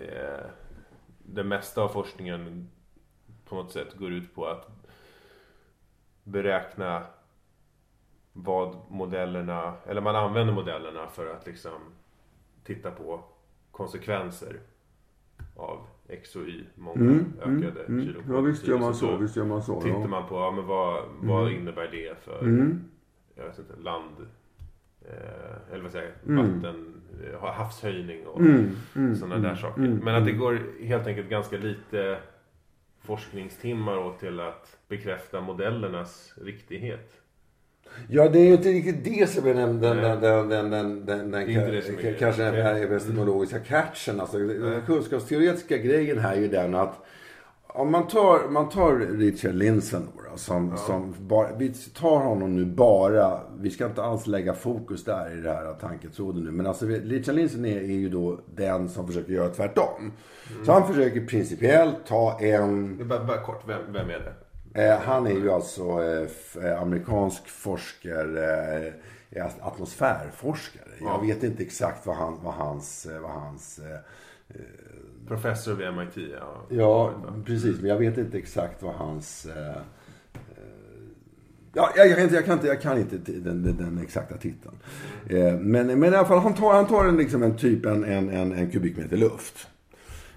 [0.00, 0.46] eh,
[1.18, 2.68] det mesta av forskningen
[3.44, 4.68] på något sätt går ut på att
[6.24, 7.06] beräkna
[8.32, 11.80] vad modellerna, eller man använder modellerna för att liksom
[12.64, 13.24] titta på
[13.70, 14.60] konsekvenser
[15.56, 18.32] av X och Y, många mm, mm ökade mm, mm.
[18.34, 19.80] Ja visst gör man så, visst gör man så.
[19.80, 20.06] Tittar ja.
[20.06, 21.60] man på, ja men vad, vad mm.
[21.60, 22.84] innebär det för, mm.
[23.34, 24.26] jag vet inte, land
[25.04, 26.60] eh, eller vad säger mm.
[26.60, 28.76] vatten, eh, havshöjning och mm.
[28.96, 29.16] Mm.
[29.16, 29.56] sådana där mm.
[29.56, 29.82] saker.
[29.82, 29.98] Mm.
[29.98, 32.18] Men att det går helt enkelt ganska lite
[33.00, 37.20] forskningstimmar åt till att bekräfta modellernas riktighet.
[38.08, 41.06] Ja, det är ju inte riktigt det som är den, den, den, den, den, den,
[41.06, 41.46] den, den
[42.02, 44.20] ka, kanske den här epistemologiska catchen.
[44.20, 47.06] Alltså, den kunskapsteoretiska grejen här är ju den att
[47.74, 50.76] om man tar, man tar Richard Lindsen då, som, ja.
[50.76, 55.40] som bara, vi tar honom nu bara, vi ska inte alls lägga fokus där i
[55.40, 56.50] det här tanketråden nu.
[56.50, 60.12] Men alltså Richard Lindsen är, är ju då den som försöker göra tvärtom.
[60.50, 60.64] Mm.
[60.64, 63.08] Så han försöker principiellt ta en...
[63.08, 64.34] Bara, bara kort, vem, vem är det?
[64.74, 68.86] Eh, han är ju alltså eh, eh amerikansk forskare,
[69.30, 70.92] eh, atmosfärforskare.
[71.00, 71.06] Ja.
[71.06, 73.98] Jag vet inte exakt vad, han, vad hans, eh, vad hans eh,
[75.28, 76.62] Professor vid MIT, ja.
[76.68, 77.14] Ja,
[77.44, 77.80] precis.
[77.80, 79.46] Men jag vet inte exakt vad hans...
[79.46, 79.82] Eh, eh
[81.72, 84.74] ja, jag, kan inte, jag, kan inte, jag kan inte den, den, den exakta titeln.
[85.28, 88.04] Eh, men, men i alla fall, han tar, han tar en, liksom en typ en,
[88.04, 89.68] en, en, en kubikmeter luft.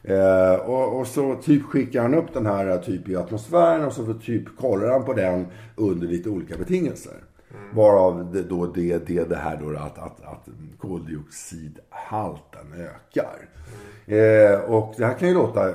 [0.04, 4.14] Eh, och, och, så typ skickar han upp den här typ i atmosfären och så
[4.14, 7.14] typ kollar han på den under lite olika betingelser.
[7.54, 7.76] Mm.
[7.76, 13.50] Varav det, då det, det, det här då att, att, att koldioxidhalten ökar.
[14.06, 15.70] Eh, och det här kan ju låta,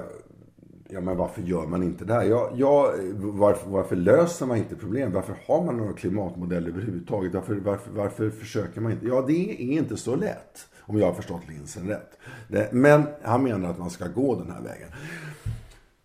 [0.88, 2.24] ja men varför gör man inte det här?
[2.24, 5.12] Ja, ja, varför, varför löser man inte problem?
[5.12, 7.34] Varför har man några klimatmodeller överhuvudtaget?
[7.34, 9.06] Varför, varför, varför försöker man inte?
[9.06, 10.68] Ja, det är inte så lätt.
[10.88, 12.18] Om jag har förstått Linsen rätt.
[12.48, 14.88] Det, men han menar att man ska gå den här vägen.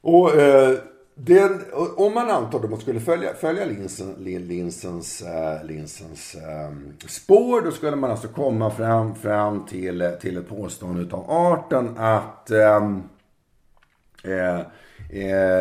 [0.02, 0.78] Och eh,
[1.24, 1.62] den,
[1.96, 6.72] om man antar att man skulle följa, följa linsen, lin, linsens, äh, linsens äh,
[7.08, 12.52] spår, då skulle man alltså komma fram, fram till, till ett påstående av arten att
[12.52, 12.90] äh,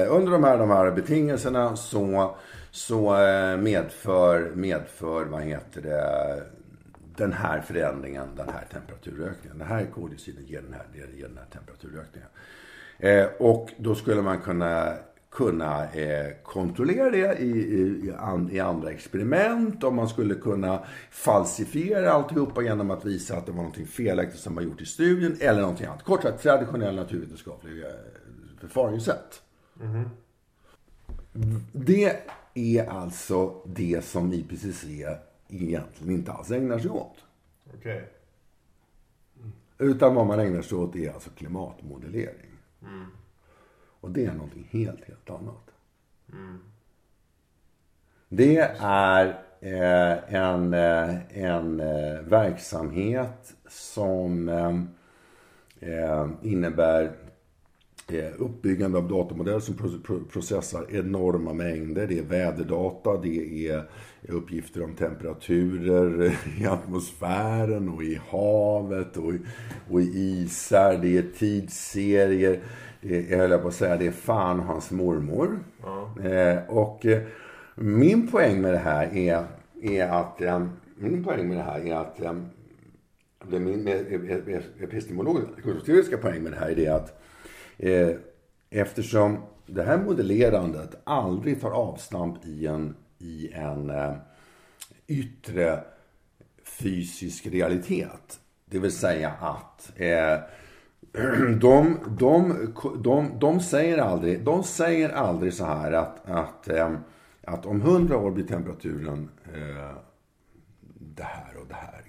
[0.08, 2.34] under de här, de här betingelserna så,
[2.70, 3.10] så
[3.58, 6.42] medför, medför, vad heter det,
[7.16, 9.58] den här förändringen, den här temperaturökningen.
[9.58, 12.28] Den här koldioxiden ger den här, ger den här temperaturökningen.
[13.38, 14.96] Och då skulle man kunna
[15.30, 18.12] kunna eh, kontrollera det i, i,
[18.52, 19.84] i, andra experiment.
[19.84, 24.54] Om man skulle kunna falsifiera alltihopa genom att visa att det var något felaktigt som
[24.54, 26.04] var gjort i studien eller någonting annat.
[26.04, 27.94] Kort sagt, traditionella naturvetenskapliga eh,
[28.60, 29.42] förfaringssätt.
[29.82, 30.08] Mm.
[31.72, 32.16] Det
[32.54, 34.84] är alltså det som IPCC
[35.48, 37.16] egentligen inte alls ägnar sig åt.
[37.78, 38.00] Okay.
[39.38, 39.52] Mm.
[39.78, 42.50] Utan vad man ägnar sig åt är alltså klimatmodellering.
[42.82, 43.06] Mm.
[44.00, 45.70] Och det är någonting helt, helt annat.
[46.32, 46.58] Mm.
[48.28, 49.26] Det är
[49.60, 54.80] eh, en, eh, en eh, verksamhet som eh,
[55.90, 57.12] eh innebär
[58.08, 59.74] eh, uppbyggande av datamodeller som
[60.32, 62.06] processar enorma mängder.
[62.06, 63.84] Det är väderdata, det är
[64.28, 69.38] uppgifter om temperaturer i atmosfären och i havet och i,
[69.90, 70.98] och i isar.
[71.02, 72.60] Det är tidsserier
[73.00, 75.58] jag höll på att säga, det är fan hans mormor.
[75.82, 76.14] Ja.
[76.24, 77.22] Eh, och eh,
[77.74, 79.44] min poäng med det här är,
[79.82, 82.32] är att, eh, min poäng med det här är att, eh,
[83.58, 83.88] min
[84.80, 87.22] epistemologiska poäng med det här är det att
[87.78, 88.10] eh,
[88.70, 94.12] eftersom det här modellerandet aldrig tar avstamp i en, i en eh,
[95.06, 95.84] yttre
[96.64, 98.40] fysisk realitet.
[98.64, 100.38] Det vill säga att eh,
[101.60, 102.54] de, de,
[103.02, 106.96] de, de, säger aldrig, de säger aldrig så här att, att, ehm,
[107.44, 109.96] att om hundra år blir temperaturen eh,
[110.98, 112.04] det här och det här.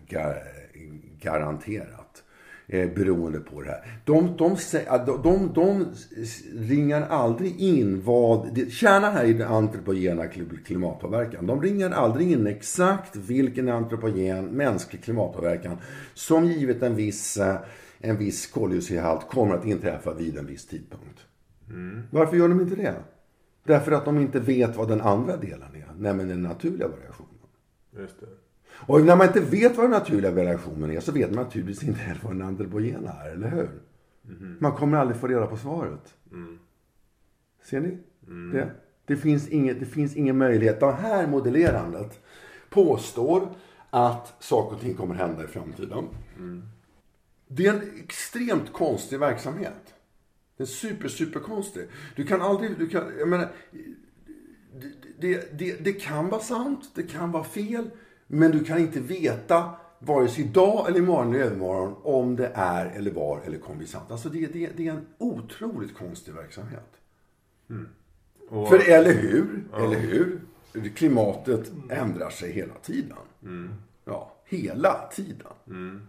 [1.20, 2.24] garanterat.
[2.68, 4.00] Eh, beroende på det här.
[4.06, 4.58] De, de,
[5.06, 5.86] de, de, de
[6.56, 8.72] ringar aldrig in vad...
[8.72, 10.28] Kärnan här är den antropogena
[10.66, 11.48] klimatpåverkan.
[11.48, 15.78] De ringar aldrig in exakt vilken antropogen mänsklig klimatpåverkan
[16.14, 17.56] som givet en viss eh,
[18.02, 21.20] en viss koldioxidhalt kommer att inträffa vid en viss tidpunkt.
[21.70, 22.02] Mm.
[22.12, 22.96] Varför gör de inte det?
[23.64, 27.30] Därför att de inte vet vad den andra delen är, nämligen den naturliga variationen.
[27.98, 28.28] Just det.
[28.74, 32.00] Och när man inte vet vad den naturliga variationen är så vet man naturligtvis inte
[32.00, 33.70] heller vad den antropogena är, eller hur?
[34.26, 34.58] Mm.
[34.60, 36.14] Man kommer aldrig få reda på svaret.
[36.32, 36.60] Mm.
[37.64, 37.98] Ser ni?
[38.28, 38.52] Mm.
[38.52, 38.72] Det,
[39.06, 40.80] det, finns inget, det finns ingen möjlighet.
[40.80, 42.20] Det här modellerandet
[42.70, 43.48] påstår
[43.90, 46.06] att saker och ting kommer hända i framtiden.
[47.54, 49.94] Det är en extremt konstig verksamhet.
[50.58, 51.88] Den är super, super konstig.
[52.16, 53.52] Du kan aldrig, du kan, jag menar,
[54.74, 57.90] det, det, det, det kan vara sant, det kan vara fel,
[58.28, 62.86] men du kan inte veta vare sig idag eller imorgon eller övermorgon om det är
[62.86, 64.12] eller var eller kommer bli sant.
[64.12, 66.92] Alltså det, det, det är en otroligt konstig verksamhet.
[67.70, 67.88] Mm.
[68.50, 69.64] Och, För eller hur?
[69.72, 69.84] Ja.
[69.84, 70.42] Eller hur?
[70.96, 73.18] Klimatet ändrar sig hela tiden.
[73.44, 73.74] Mm.
[74.06, 75.48] Ja, hela tiden.
[75.68, 76.02] Mm.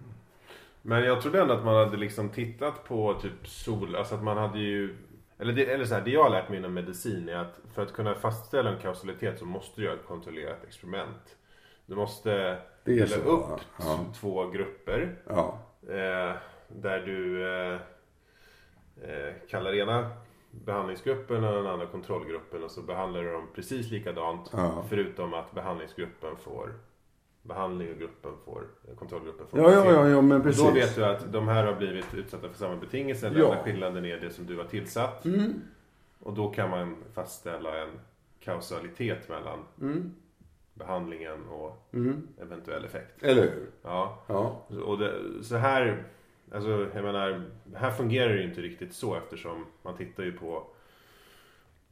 [0.83, 4.37] Men jag trodde ändå att man hade liksom tittat på typ sol, alltså att man
[4.37, 4.97] hade ju
[5.39, 7.83] eller, det, eller så här, det jag har lärt mig inom medicin är att för
[7.83, 11.37] att kunna fastställa en kausalitet så måste du göra ett kontrollerat experiment.
[11.87, 14.05] Du måste dela upp ja.
[14.21, 15.17] två grupper.
[15.29, 15.59] Ja.
[15.89, 16.35] Eh,
[16.69, 17.81] där du eh,
[19.03, 20.11] eh, kallar ena
[20.51, 24.51] behandlingsgruppen och den andra kontrollgruppen och så behandlar du dem precis likadant.
[24.53, 24.85] Ja.
[24.89, 26.75] Förutom att behandlingsgruppen får
[27.43, 28.65] behandling och gruppen får,
[28.97, 30.63] kontrollgruppen får ja, ja, ja, ja, men precis.
[30.63, 33.31] Då vet du att de här har blivit utsatta för samma betingelser.
[33.31, 35.25] Den enda skillnaden är det som du har tillsatt.
[35.25, 35.61] Mm.
[36.21, 37.89] Och då kan man fastställa en
[38.41, 40.15] kausalitet mellan mm.
[40.75, 42.29] behandlingen och mm.
[42.41, 43.23] eventuell effekt.
[43.23, 43.71] Eller hur?
[43.83, 44.23] Ja.
[44.27, 44.67] ja.
[44.85, 46.05] Och det, så här,
[46.53, 50.67] alltså jag menar, här fungerar det ju inte riktigt så eftersom man tittar ju på,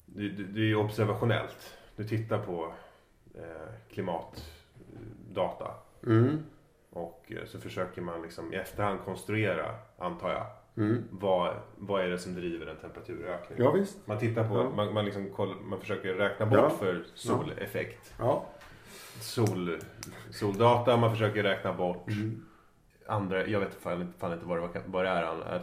[0.06, 1.76] det, det, det är ju observationellt.
[1.96, 2.72] Du tittar på
[3.34, 4.59] eh, klimat
[5.34, 5.74] data.
[6.06, 6.38] Mm.
[6.90, 10.46] Och eh, så försöker man liksom i efterhand konstruera, antar jag,
[10.84, 11.04] mm.
[11.10, 13.58] vad, vad är det som driver en temperaturökning.
[13.58, 14.06] Ja, visst.
[14.06, 14.70] Man tittar på, ja.
[14.76, 16.70] man, man, liksom koll, man försöker räkna bort ja.
[16.70, 18.14] för soleffekt.
[18.18, 18.46] Ja.
[19.20, 19.78] Sol,
[20.30, 22.46] soldata, man försöker räkna bort mm
[23.10, 25.22] andra, jag vet fan, fan inte vad det, vad det är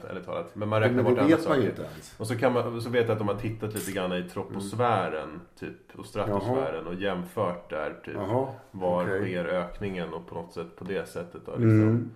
[0.10, 0.56] ärligt talat.
[0.56, 1.74] Men man räknar men bort andra saker.
[2.18, 5.30] Och så, kan man, så vet jag att de har tittat lite grann i troposfären
[5.30, 5.42] mm.
[5.60, 6.94] typ, och stratosfären Jaha.
[6.94, 8.16] och jämfört där typ.
[8.16, 8.48] Jaha.
[8.72, 9.22] Var okay.
[9.22, 12.12] sker ökningen och på något sätt på det sättet då, liksom, mm.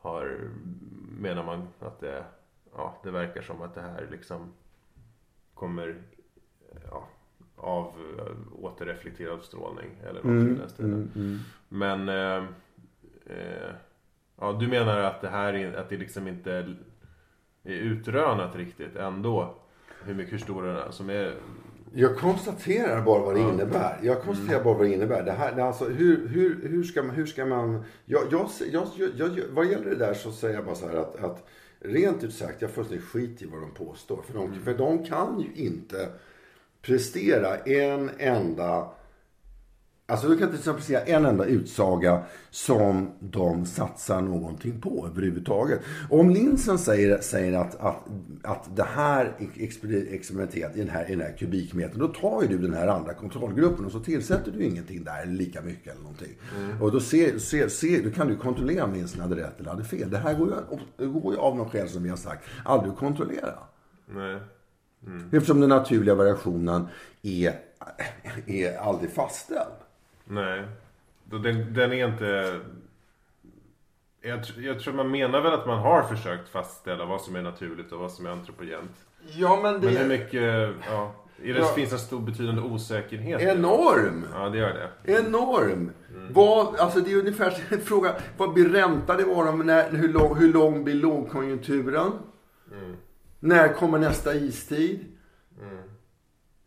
[0.00, 0.38] har,
[1.18, 2.24] menar man att det,
[2.76, 4.52] ja, det verkar som att det här liksom
[5.54, 6.02] kommer
[6.90, 7.08] ja,
[7.56, 7.86] av
[8.18, 10.92] eh, återreflekterad strålning eller något Mm, i den stilen.
[10.92, 11.38] mm, mm.
[11.68, 12.44] Men eh,
[13.26, 13.74] eh,
[14.40, 16.76] ja, du menar att det här är, att det liksom inte är
[17.64, 19.54] utrönat riktigt ändå?
[20.04, 20.90] Hur mycket, hur stor den är?
[20.90, 21.34] Som är
[21.94, 23.98] Jag konstaterar bara vad det innebär.
[24.02, 25.22] Jag konstaterar bara vad det innebär.
[25.22, 27.84] Det här, det alltså, hur, hur, hur, ska man, hur ska man...
[28.04, 31.24] Jag, jag, jag, jag, vad gäller det där så säger jag bara så här att,
[31.24, 31.48] att
[31.80, 34.22] rent ut sagt, jag fullständigt skit i vad de påstår.
[34.26, 36.08] För de, för de kan ju inte
[36.82, 38.88] prestera en enda...
[40.10, 45.80] Alltså du kan inte exempel säga en enda utsaga som de satsar någonting på överhuvudtaget.
[46.10, 47.96] Om Linsen säger, säger att, att,
[48.42, 52.48] att det här exper- experimenterat i den här, i den här kubikmetern, då tar ju
[52.48, 56.36] du den här andra kontrollgruppen och så tillsätter du ingenting där, lika mycket eller någonting.
[56.80, 59.84] Och då, ser, ser, ser, då kan du kontrollera om Linsen hade rätt eller hade
[59.84, 60.10] fel.
[60.10, 60.54] Det här går
[60.98, 63.58] ju, går ju av någon skäl som vi har sagt, aldrig att kontrollera.
[64.06, 64.38] Nej.
[65.32, 66.86] Eftersom den naturliga variationen
[67.22, 67.54] är,
[68.46, 69.70] är aldrig fastställd.
[70.30, 70.64] Nej.
[71.24, 72.60] Den, den är inte...
[74.22, 77.92] Jag, jag tror man menar väl att man har försökt fastställa vad som är naturligt
[77.92, 78.90] och vad som är antropogent.
[79.26, 80.74] Ja, men det Men hur mycket...
[80.86, 81.66] Ja, är det, Ja.
[81.66, 83.40] finns en stor betydande osäkerhet?
[83.40, 83.44] i?
[83.44, 84.24] Enorm!
[84.34, 85.12] Ja, det gör det.
[85.12, 85.90] Enorm!
[86.30, 89.66] Vad, alltså det är ungefär som en fråga, vad blir räntan imorgon?
[89.66, 92.12] När, hur, lång, hur lång blir lågkonjunkturen?
[93.40, 95.04] När kommer nästa istid?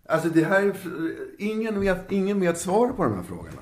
[0.10, 3.62] Alltså det här, är- ingen vet, ingen vet svaret på de här frågorna.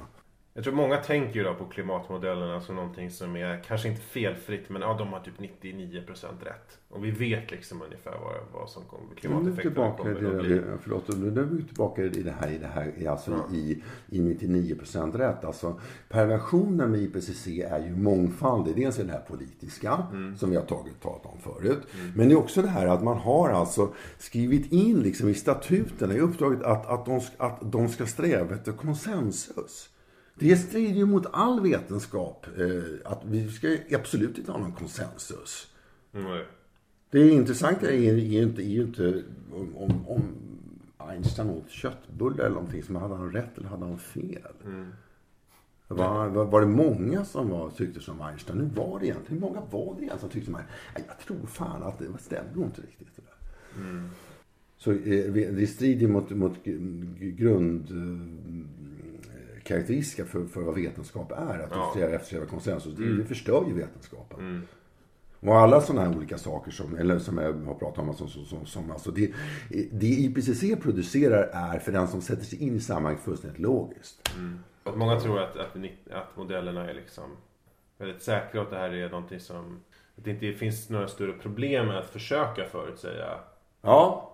[0.53, 4.69] Jag tror många tänker ju då på klimatmodellerna som någonting som är kanske inte felfritt
[4.69, 6.77] men ja, de har typ 99% rätt.
[6.89, 10.49] Och vi vet liksom ungefär vad, vad som kommer, klimateffekterna kommer att bli.
[10.59, 13.83] det, förlåt, nu är vi tillbaka i det här, i, det här, i- alltså i,
[14.09, 15.43] i 99% rätt.
[15.45, 18.75] Alltså, perversionen med IPCC är ju mångfaldig.
[18.75, 20.03] Dels är den här politiska,
[20.37, 21.81] som vi har tagit, talat om förut.
[22.15, 26.13] Men det är också det här att man har alltså skrivit in liksom i statuterna,
[26.13, 29.89] i uppdraget att, att, de, att de ska sträva efter konsensus.
[30.41, 35.67] Det strider ju mot all vetenskap eh, att vi ska absolut inte ha någon konsensus.
[36.13, 36.43] Mm.
[37.09, 39.23] Det intressanta är, ju inte, är ju inte
[39.53, 40.21] om, om,
[40.97, 42.83] Einstein åt köttbullar eller någonting.
[42.83, 44.41] Som hade han rätt eller hade han fel?
[45.87, 48.57] Var, var, var det många som var, tyckte som Einstein?
[48.57, 50.77] Nu var det egentligen, hur många var det egentligen som tyckte som Einstein?
[50.95, 53.07] Nej, Jag tror fan att det stämde nog inte riktigt.
[53.15, 54.09] Det där.
[54.77, 56.57] Så eh, det strider mot, mot
[59.63, 61.35] grundkaraktäristika för, för vad vetenskap är.
[61.59, 61.87] Att Ja.
[61.87, 62.95] eftersträva, eftersträva konsensus.
[62.95, 64.67] Det, det förstör ju vetenskapen.
[65.39, 68.45] Och alla sådana här olika saker som, eller som jag har pratat om, som, som,
[68.45, 69.31] som, som alltså det,
[69.91, 74.29] det IPCC producerar är för den som sätter sig in i sammanhanget fullständigt logiskt.
[74.83, 75.75] Att Många tror att, att,
[76.11, 77.23] att modellerna är liksom
[77.97, 79.79] väldigt säkra och att det här är någonting som...
[80.17, 83.39] Att det inte finns några större problem med att försöka förutsäga.
[83.81, 84.30] Ja,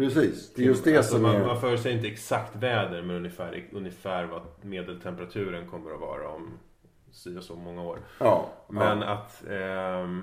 [0.00, 0.54] precis.
[0.54, 1.46] Det är just det alltså som man, är...
[1.46, 6.50] man förutsäger inte exakt väder men ungefär, ungefär vad medeltemperaturen kommer att vara om
[7.12, 7.98] si och så många år.
[8.18, 9.06] Ja, Men ja.
[9.06, 10.22] att ehm,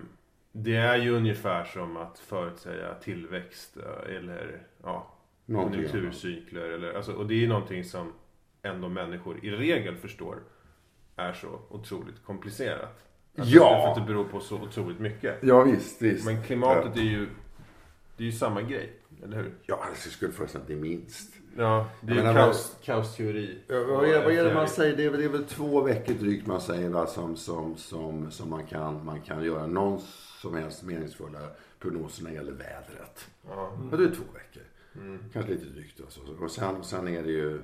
[0.51, 5.13] det är ju ungefär som att förutsäga tillväxt eh, eller ja,
[5.45, 6.69] konjunkturcykler.
[6.69, 8.13] Eller, alltså, och det är ju någonting som
[8.61, 10.35] ändå människor i regel förstår
[11.15, 13.03] är så otroligt komplicerat.
[13.37, 13.81] Alltså, Ja.
[13.81, 15.39] För att det beror på så otroligt mycket.
[15.41, 16.25] ja, visst, visst.
[16.25, 17.27] Men klimatet är ju,
[18.17, 19.53] det är ju samma grej, eller hur?
[19.65, 21.33] Ja, jag skulle föreställa att det är minst.
[21.57, 23.59] Ja, det är Jag ju menar, kaos, kaosteori.
[23.67, 24.97] Ja, vad, är, det man säger?
[24.97, 28.31] Det är, väl- det är väl två veckor drygt man säger va, som, som, som,
[28.31, 30.01] som man, kan, man kan göra någon
[30.41, 31.39] som helst meningsfulla
[31.79, 33.27] prognoser när det gäller vädret.
[33.47, 33.71] Ja.
[33.91, 34.63] Ja, det är två veckor.
[35.33, 36.01] Kanske lite drygt.
[36.01, 36.19] Alltså.
[36.39, 37.61] Och sen, sen är det ju...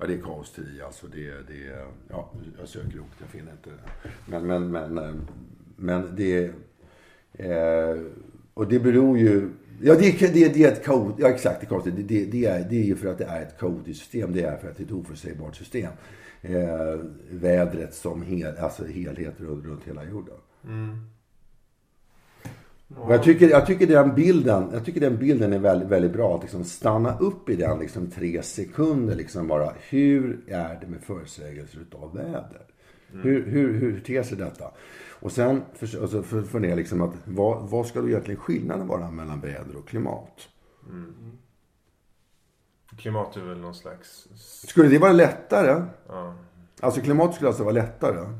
[0.00, 1.06] Ja, det är kaosteori alltså.
[1.06, 4.10] Det, det, ja, jag söker upp det, jag finner inte det.
[4.26, 5.14] Men, men, men, eh,
[5.76, 6.44] men det...
[7.32, 7.96] Eh,
[8.54, 9.50] och det beror ju...
[9.82, 11.96] Ja, det, det, det är ett kaot, ja, exakt, det, är kaotiskt.
[11.96, 14.32] det, det, det, är, det är ju för att det är ett kaotiskt system.
[14.32, 15.92] Det är för att det är ett oförutsägbart system.
[16.42, 16.98] Eh,
[17.30, 20.36] vädret som hel, alltså helhet runt, runt hela jorden.
[22.96, 26.36] Och jag, tycker, jag, tycker den bilden, jag tycker den bilden är väldigt, väldigt bra.
[26.36, 29.14] Att liksom stanna upp i den liksom tre sekunder.
[29.16, 32.66] Liksom bara, hur är det med förutsägelser utav väder?
[33.12, 34.64] Hur, hur, hur ter sig detta?
[35.22, 39.10] Och sen för, alltså för, fundera liksom att vad, vad ska då egentligen skillnaden vara
[39.10, 40.48] mellan väder och klimat?
[42.96, 44.28] Klimat är väl någon slags...
[44.68, 45.84] Skulle det vara lättare?
[46.08, 46.34] Ja.
[46.80, 48.38] Alltså klimat skulle alltså vara lättare?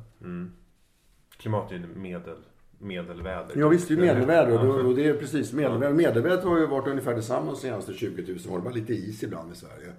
[1.37, 2.37] Klimat är ju medel,
[2.79, 3.57] medelväder.
[3.57, 5.95] Ja visst, det är ju medelväder och, då, och det är precis medelväder.
[5.95, 8.65] Medelvädret har ju varit ungefär detsamma de senaste 20 000 åren.
[8.65, 9.93] Bara lite is ibland i Sverige.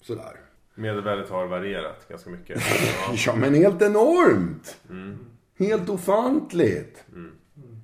[0.00, 0.40] Sådär.
[0.78, 2.62] Medelvärdet har varierat ganska mycket.
[3.08, 3.14] Ja.
[3.26, 4.76] Ja, men helt enormt!
[5.58, 7.04] Helt ofantligt!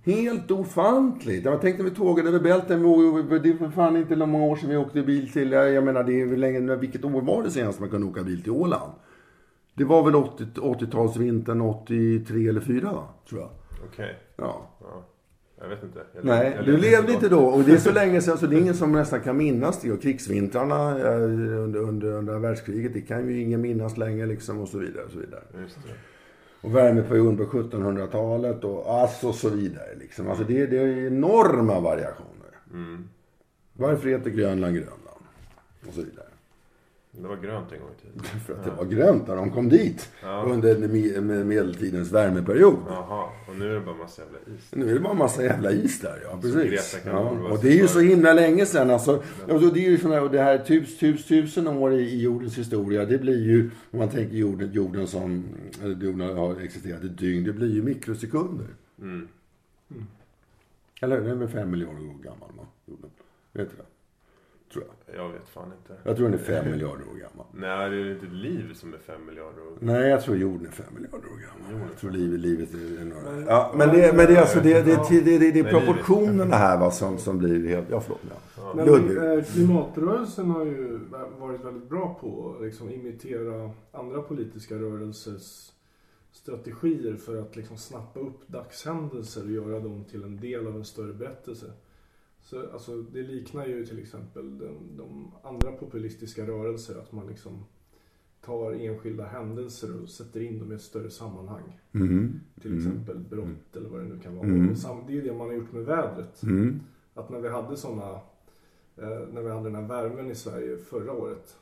[0.05, 1.45] Helt ofantligt.
[1.45, 2.83] Jag tänkte vi tågade över bälten.
[2.83, 5.53] Det är för fan inte många år sedan vi åkte bil till...
[5.53, 6.77] Jag menar, det är väl länge...
[6.77, 8.93] Vilket år var det senast man kunde åka bil till Åland?
[9.75, 13.09] Det var väl 80, 80-talsvintern 83 eller 4 va?
[13.29, 13.51] Tror jag.
[13.93, 14.19] Okej.
[14.37, 14.71] Ja.
[14.81, 15.05] Ja.
[15.61, 16.01] Jag vet inte.
[16.15, 17.45] Jag Nej, jag du levde inte då.
[17.45, 19.93] Och det är så länge sedan så det är ingen som nästan kan minnas det.
[19.93, 24.69] Och krigsvintrarna eh, under, under, under världskriget, det kan ju ingen minnas längre liksom och
[24.69, 25.05] så vidare.
[25.05, 25.43] Och så vidare.
[26.61, 29.95] Och värmeperioden på 1700-talet och alltså så vidare.
[30.01, 30.29] Liksom.
[30.29, 32.31] Alltså det, det är enorma variationer.
[32.73, 33.09] Mm.
[33.73, 35.25] Varför heter Grönland Grönland?
[35.87, 36.27] Och så vidare.
[37.23, 38.41] Det var grönt en gång i tiden.
[38.47, 40.11] För att det var grönt när de kom dit.
[40.23, 40.43] Ja.
[40.47, 42.77] Under me- me- medeltidens värmeperiod.
[42.89, 44.73] Jaha, och nu är det bara massa jävla is.
[44.73, 46.39] Nu är det bara massa jävla is där, ja.
[46.43, 46.99] Precis.
[47.07, 47.19] Ja.
[47.31, 48.91] Och det är ju så himla länge sedan.
[48.91, 49.17] Alltså,
[49.49, 52.23] och så det är ju såna, och det här tus, tus, tusen år i, i
[52.23, 53.05] jordens historia.
[53.05, 55.45] Det blir ju, om man tänker jorden, jorden som
[56.01, 57.45] jorden har existerat ett dygn.
[57.45, 58.67] Det blir ju mikrosekunder.
[59.01, 59.29] Mm.
[61.01, 62.67] Eller den är väl fem miljarder år gammal, va?
[62.87, 63.11] Jorden.
[63.53, 63.83] Vet du det?
[64.75, 65.17] Tror jag.
[65.17, 66.01] Jag vet fan inte.
[66.05, 67.47] Jag tror den är fem miljarder år gammal.
[67.53, 69.79] Nej, det är ju inte liv som är fem miljarder år.
[69.81, 71.89] Nej, jag tror jorden är fem miljarder år gammal.
[71.91, 73.41] Jag tror livet, livet är några...
[73.41, 76.79] Ja, men det, men det är alltså det, det, det, det, det, är proportionerna här
[76.79, 77.91] va, som, som blir helt...
[77.91, 78.21] Ja, förlåt.
[78.57, 78.73] Ja.
[78.77, 79.39] Men Ludvig.
[79.39, 81.01] eh, klimatrörelsen har ju
[81.39, 85.71] varit väldigt bra på att liksom imitera andra politiska rörelsers
[86.33, 90.85] strategier för att liksom snappa upp dagshändelser och göra dem till en del av en
[90.85, 91.67] större berättelse.
[92.55, 97.65] Så, alltså, det liknar ju till exempel den, de andra populistiska rörelser, att man liksom
[98.45, 101.81] tar enskilda händelser och sätter in dem i ett större sammanhang.
[101.95, 102.41] Mm.
[102.61, 102.87] Till Mm.
[102.87, 104.47] exempel brott eller vad det nu kan vara.
[104.47, 104.75] Mm.
[105.07, 106.43] Det är ju det man har gjort med vädret.
[106.43, 106.81] Mm.
[107.15, 108.11] Att när vi hade såna,
[108.97, 111.57] eh, när vi hade den här värmen i Sverige förra året.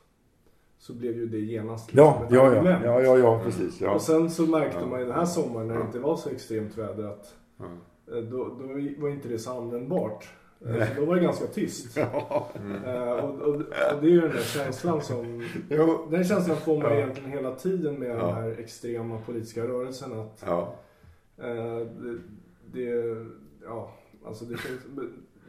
[0.77, 2.81] Så blev ju det genast liksom Ja, ett ja, argument.
[2.85, 3.81] ja, ja, ja, precis.
[3.81, 3.93] Ja.
[3.95, 4.85] Och sen så märkte Ja.
[4.87, 7.35] man ju den här sommaren när det inte var så extremt väder att
[8.11, 8.67] eh, då, då
[9.01, 10.29] var inte det så användbart.
[10.67, 10.87] Eh.
[10.95, 11.97] Så då var det ganska tyst.
[11.97, 12.49] Ja.
[12.85, 13.61] Eh, och, och, och
[14.01, 15.43] det är ju den där känslan som...
[15.69, 16.07] Jo.
[16.11, 16.97] Den känslan får man Ja.
[16.97, 18.25] egentligen hela tiden med Ja.
[18.25, 20.13] den här extrema politiska rörelsen.
[20.19, 20.75] Att Ja.
[21.37, 22.17] Eh, det,
[22.73, 23.15] det,
[23.65, 23.91] ja,
[24.25, 24.55] alltså det,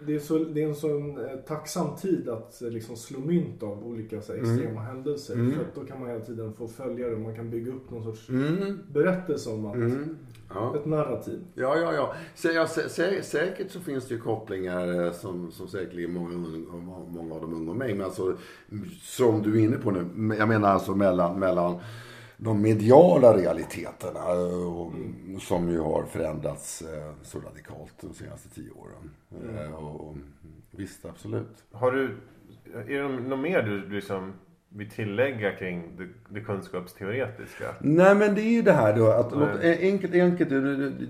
[0.07, 4.17] det, är så, det är en sån tacksam tid att liksom slå mynt av olika
[4.17, 4.55] här, Mm.
[4.55, 5.35] extrema händelser.
[5.35, 5.53] Mm.
[5.53, 8.03] För att då kan man hela tiden få följare och man kan bygga upp någon
[8.05, 8.79] sorts Mm.
[8.93, 10.17] berättelse om att, Mm.
[10.55, 10.77] Ja.
[10.77, 11.41] ett narrativ.
[11.55, 12.15] Ja, ja, ja.
[12.35, 16.37] Så, ja sä, sä, säkert så finns det ju kopplingar eh, som, som säkerligen många,
[17.09, 17.95] många av de unga och mig.
[17.95, 18.37] Men alltså,
[19.03, 20.35] som du är inne på nu.
[20.39, 21.77] Jag menar alltså mellan, mellan
[22.37, 24.21] de mediala realiteterna.
[24.21, 24.93] eh, Och,
[25.41, 29.11] Som ju har förändrats eh, så radikalt de senaste tio åren.
[29.59, 30.17] Eh, Och, och,
[30.71, 31.65] visst, absolut.
[31.73, 32.17] Har du,
[32.89, 34.33] är det något mer du liksom
[34.77, 37.65] vill tillägga kring det, det kunskapsteoretiska?
[37.81, 39.79] Nej men det är ju det här då att Nej.
[39.83, 40.51] enkelt, enkelt.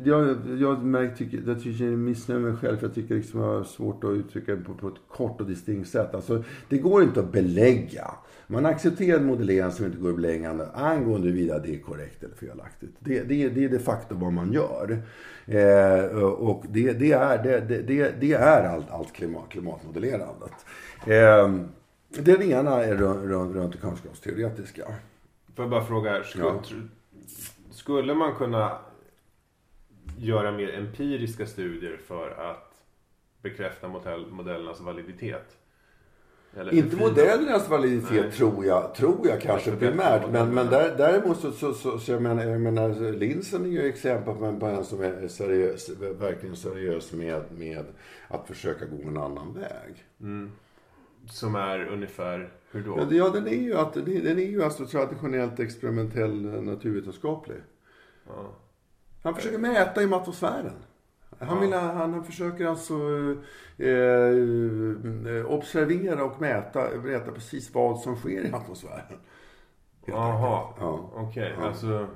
[0.04, 3.40] Jag, jag märkt, tycker, jag tycker jag missnöjd med mig själv för jag tycker liksom
[3.40, 6.14] jag har svårt att uttrycka det på, på ett kort och distinkt sätt.
[6.14, 8.10] Alltså, det går inte att belägga.
[8.46, 12.34] Man accepterar en modellering som inte går att belägga angående huruvida det är korrekt eller
[12.34, 12.94] felaktigt.
[12.98, 15.02] Det, det, det är de facto vad man gör.
[15.46, 20.52] Eh, och det, det är, det, det, det är allt, allt klimat, klimatmodellerandet.
[21.06, 21.48] Eh,
[22.22, 24.84] det ena är runt, runt, runt det kunskapsteoretiska.
[25.54, 26.62] Får jag bara fråga, skulle, Ja.
[27.70, 28.78] skulle man kunna
[30.18, 32.74] göra mer empiriska studier för att
[33.42, 35.56] bekräfta modell, modellernas validitet?
[36.56, 38.32] Eller Inte modellernas validitet Nej.
[38.32, 40.30] tror jag, tror jag kanske primärt.
[40.30, 43.88] Men, men där, däremot så, så, så, så jag menar, jag menar, linsen är ju
[43.88, 47.84] exempel på en, på en som är seriös, verkligen seriös med, med
[48.28, 50.04] att försöka gå en annan väg.
[50.20, 50.52] Mm.
[51.30, 53.06] Som är ungefär, hur då?
[53.10, 57.56] Ja, den är ju, att, den är ju alltså traditionellt experimentell eh, naturvetenskaplig.
[58.26, 58.54] Ja.
[59.22, 60.76] Han försöker mäta i atmosfären.
[61.38, 62.94] Han, vill, han, han försöker alltså
[63.78, 69.18] eh, eh, observera och mäta, mäta precis vad som sker i atmosfären.
[70.06, 70.74] Jaha.
[70.80, 71.10] Ja.
[71.14, 71.54] okej.
[71.58, 71.66] Ja.
[71.66, 72.06] Alltså,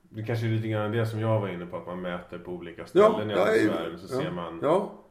[0.00, 2.52] det kanske är lite grann det som jag var inne på, att man mäter på
[2.52, 3.98] olika Ja, ställen i ja, atmosfären.
[3.98, 5.03] Så ja, ser man Ja,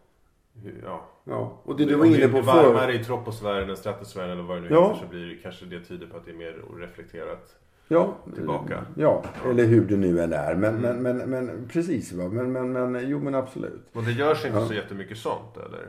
[0.83, 1.09] ja.
[1.23, 1.61] ja.
[1.63, 2.63] Och det du Om var inne det på är förr.
[2.63, 4.87] varmare i troposfären än stratosfären eller vad det nu Ja.
[4.93, 7.55] heter så blir det, kanske det tyder på att det är mer oreflekterat.
[7.87, 8.85] Ja, Tillbaka.
[8.97, 10.55] Ja, eller hur det nu än är.
[10.55, 10.97] Men, Mm.
[11.03, 12.13] men, men, men precis.
[12.13, 12.27] Va?
[12.29, 13.89] Men, men, men, jo men absolut.
[13.93, 14.65] Och det görs inte Ja.
[14.67, 15.79] så jättemycket sånt eller?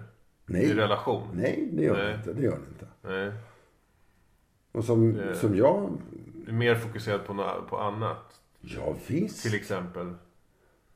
[0.48, 1.22] I Nej, relation?
[1.34, 2.14] nej det gör det Nej.
[2.14, 2.32] inte.
[2.32, 2.86] Det gör det inte.
[3.02, 3.32] Nej.
[4.72, 5.90] Och som, Det- som jag...
[6.44, 8.40] Det är mer fokuserat på, på annat.
[8.60, 9.42] Ja, visst.
[9.42, 10.14] Till exempel.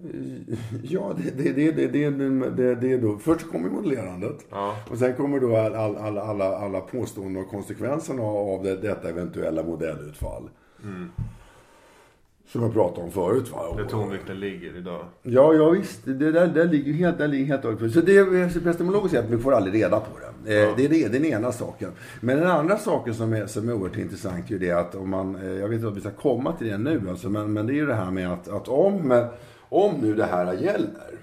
[0.05, 2.11] Eh, ja, det, det, det, det,
[2.51, 3.19] det, det, är då.
[3.19, 4.47] Först kommer modellerandet.
[4.51, 4.77] Ja.
[4.91, 9.09] Och sen kommer då all, all, all, alla, alla påståenden och konsekvenserna av det, detta
[9.09, 10.51] eventuella modellutfall.
[10.85, 11.11] Mm.
[12.47, 13.53] Som jag pratade om förut.
[13.53, 13.77] Va?
[13.77, 15.05] Där tonvikten ligger idag.
[15.23, 16.05] Ja, ja visst.
[16.05, 17.93] Det där, där ligger helt, helt och hållet.
[17.93, 20.55] Så det är alltså, epistemologiskt sett, vi får aldrig reda på det.
[20.55, 20.75] Eh, ja.
[20.77, 21.93] Det är det, den ena saken.
[22.21, 25.11] Men den andra saken som är, som är oerhört intressant är ju det att om
[25.11, 27.67] man, eh, jag vet inte om vi ska komma till det nu alltså, men, men
[27.67, 29.29] det är ju det här med att, att om
[29.69, 31.19] om nu det här gäller,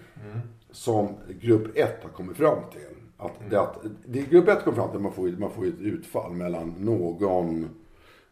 [0.71, 1.07] som
[1.41, 2.81] grupp 1 har kommit fram till.
[3.17, 5.79] Att, det, att, det grupp 1 kommer fram till att man får, man får ett
[5.79, 7.69] utfall mellan någon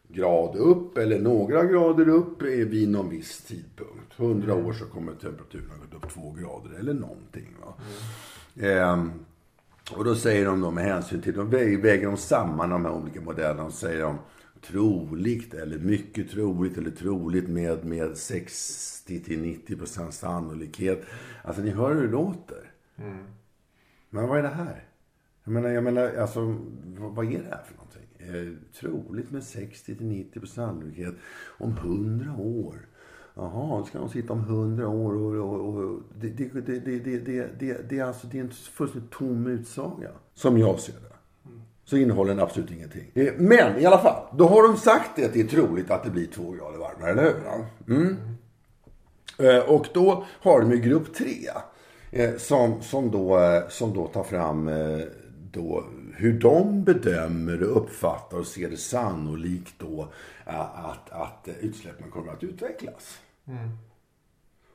[0.08, 4.18] grad upp eller några grader upp vid någon viss tidpunkt.
[4.18, 7.48] 100 år så kommer temperaturen ha gått upp två grader eller någonting.
[7.64, 7.74] Va?
[8.66, 9.12] Ehm,
[9.92, 12.92] och då säger de då med hänsyn till, de väger, väger de samman de här
[12.92, 14.18] olika modellerna och säger de
[14.66, 18.16] troligt eller mycket troligt eller troligt med, med
[19.04, 21.04] 60 till 90 procents sannolikhet.
[21.42, 22.70] Alltså ni hör hur det låter.
[22.96, 23.24] Mm.
[24.10, 24.84] Men vad är det här?
[25.44, 26.56] Jag menar, jag menar alltså,
[26.96, 28.08] vad är det här för någonting?
[28.18, 31.14] Eh, troligt med 60 till 90 procents sannolikhet
[31.58, 32.74] om 100 år.
[33.34, 35.54] Jaha, då ska de sitta om 100 år och...
[35.54, 39.10] och, och det, det, det, det, det, det, det, är alltså, det är en fullständigt
[39.10, 40.10] tom utsaga.
[40.34, 41.60] Som jag ser det mm.
[41.84, 43.10] så innehåller den absolut ingenting.
[43.14, 46.04] Eh, men i alla fall, då har de sagt det att det är troligt att
[46.04, 47.32] det blir två grader varmare, eller hur?
[47.86, 48.02] Mm.
[48.02, 48.22] mm.
[48.22, 48.34] mm.
[49.38, 51.28] Eh, Och då har de ju grupp 3.
[52.38, 55.00] Som, som, då, eh, som då tar fram eh,
[55.52, 55.84] då
[56.16, 60.08] hur de bedömer och uppfattar och ser det sannolikt då
[60.46, 63.18] eh, att, att utsläppen kommer att utvecklas.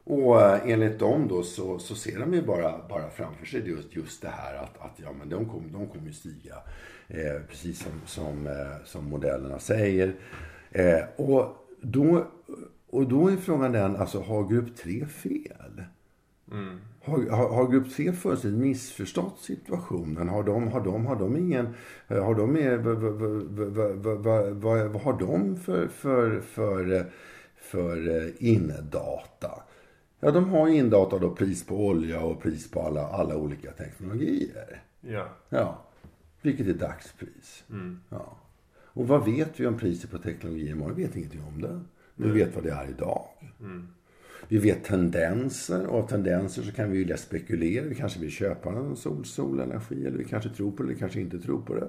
[0.03, 3.95] Och eh, enligt dem då så, så ser de ju bara, bara framför sig just,
[3.95, 6.55] just det här att, att ja, men de kommer de kommer ju stiga.
[7.07, 10.15] Eh, precis som, som, eh, som modellerna säger.
[10.71, 12.25] Eh, och, då,
[12.89, 15.83] och då är frågan den, alltså har grupp 3 fel?
[17.03, 20.29] Har, har, har grupp 3 fullständigt missförstått situationen?
[20.29, 21.67] Har de, har de, har de ingen...
[22.07, 22.53] Har de,
[24.23, 27.11] vad, vad, har de för, för, för,
[27.55, 29.63] för eh, indata?
[30.19, 34.83] Ja, de har indata då pris på olja och pris på alla, alla olika teknologier.
[35.01, 35.27] Ja.
[35.49, 35.85] Ja,
[36.41, 37.63] vilket är dagspris.
[38.09, 38.37] Ja.
[38.71, 40.95] Och vad vet vi om priset på teknologi imorgon?
[40.95, 41.81] Vi vet ingenting om det.
[42.21, 43.21] Vi vet vad det är idag.
[44.47, 47.85] Vi vet tendenser och av tendenser så kan vi ju lätt spekulera.
[47.85, 51.21] Vi kanske vill köpa en sol, solenergi eller vi kanske tror på det eller kanske
[51.21, 51.87] inte tror på det.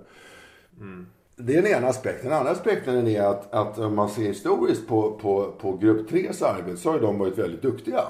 [1.37, 2.31] Det är den ena aspekten.
[2.31, 6.45] Den andra aspekten är att, att om man ser historiskt på, på, på grupp 3s
[6.45, 8.03] arbete så har ju de varit väldigt duktiga.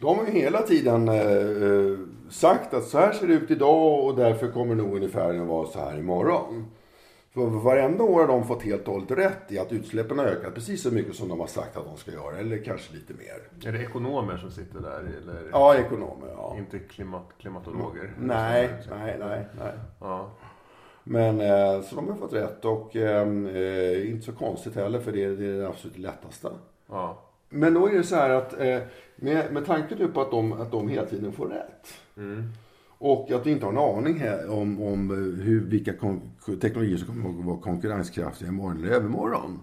[0.00, 1.98] De har ju hela tiden eh, eh,
[2.30, 5.66] sagt att så här ser det ut idag och därför kommer nog ungefär att vara
[5.66, 6.64] så här imorgon.
[7.38, 10.54] För varenda år har de fått helt och hållet rätt i att utsläppen har ökat
[10.54, 13.68] precis så mycket som de har sagt att de ska göra, eller kanske lite mer.
[13.68, 15.00] Är det ekonomer som sitter där?
[15.00, 16.54] Eller Ja, ekonomer, ja.
[16.58, 18.12] inte klimat, klimatologer?
[18.20, 19.72] Nej, nej, nej, nej.
[20.00, 20.30] Ja.
[21.04, 25.12] Men eh, så de har fått rätt och ehm, eh, inte så konstigt heller för
[25.12, 26.48] det är det, är det absolut lättaste.
[26.88, 27.18] Ja.
[27.48, 28.78] Men då är det så här att eh,
[29.16, 31.88] med, med tanke på att de, att de hela tiden får rätt.
[32.98, 35.92] Och att vi inte har en aning här om, om eh, hur, vilka
[36.60, 39.60] teknologier som kommer att vara konkurrenskraftiga imorgon eller övermorgon.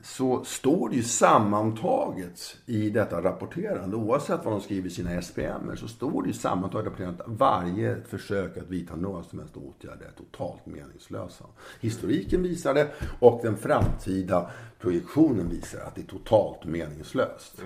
[0.00, 5.76] Så står det ju sammantaget i detta rapporterande, oavsett vad de skriver i sina SPM,
[5.76, 10.10] så står det ju sammantaget att varje försök att vidta några som helst åtgärder är
[10.10, 11.44] totalt meningslösa.
[11.80, 12.88] Historiken visar det
[13.20, 17.62] och den framtida projektionen visar att det är totalt meningslöst.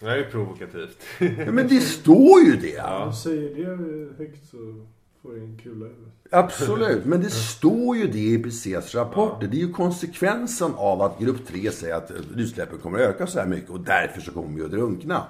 [0.00, 1.02] Det här är ju provokativt.
[1.18, 2.82] Ja, men det står ju det!
[3.06, 4.86] Du säger det högt så
[5.22, 5.86] får du en kula.
[6.30, 9.46] Absolut, men det står ju det i IPCCs rapporter.
[9.46, 13.40] Det är ju konsekvensen av att grupp 3 säger att utsläppen kommer att öka så
[13.40, 15.26] här mycket och därför så kommer vi att drunkna.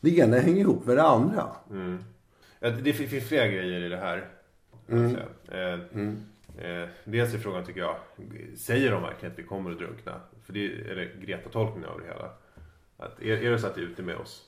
[0.00, 1.46] Det ena hänger ihop med det andra.
[2.60, 4.28] Ja, det fin- finns flera grejer i det här.
[4.86, 5.72] jag säga.
[5.74, 5.80] Eh,
[6.82, 7.96] eh, dels är frågan, tycker jag,
[8.58, 10.20] säger de verkligen att vi kommer att drunkna?
[10.46, 12.30] För det är Greta-tolkningen av det hela.
[12.98, 14.44] Att är, är det så att det är ute med oss?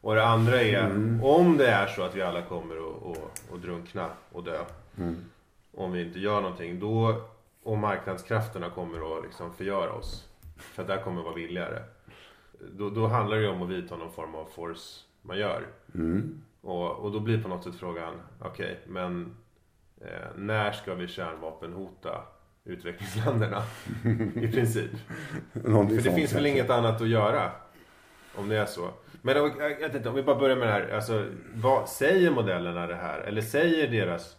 [0.00, 0.90] Och det andra är,
[1.22, 4.64] om det är så att vi alla kommer att, att, att drunkna och dö.
[5.74, 7.22] Om vi inte gör någonting, då,
[7.62, 10.28] och marknadskrafterna kommer att liksom förgöra oss.
[10.56, 11.82] För att det här kommer att vara billigare.
[12.72, 15.66] Då, då handlar det ju om att vidta någon form av force man gör.
[16.60, 19.36] Och, och då blir på något sätt frågan, okej, men
[20.00, 22.22] eh, när ska vi kärnvapenhota
[22.64, 23.62] utvecklingsländerna?
[24.34, 24.90] I princip.
[25.52, 27.50] För det finns väl inget annat att göra?
[28.40, 28.90] Om det är så.
[29.22, 30.90] Men då, jag vet inte, om vi bara börjar med det här.
[30.94, 33.20] Alltså, vad säger modellerna det här?
[33.20, 34.36] Eller säger deras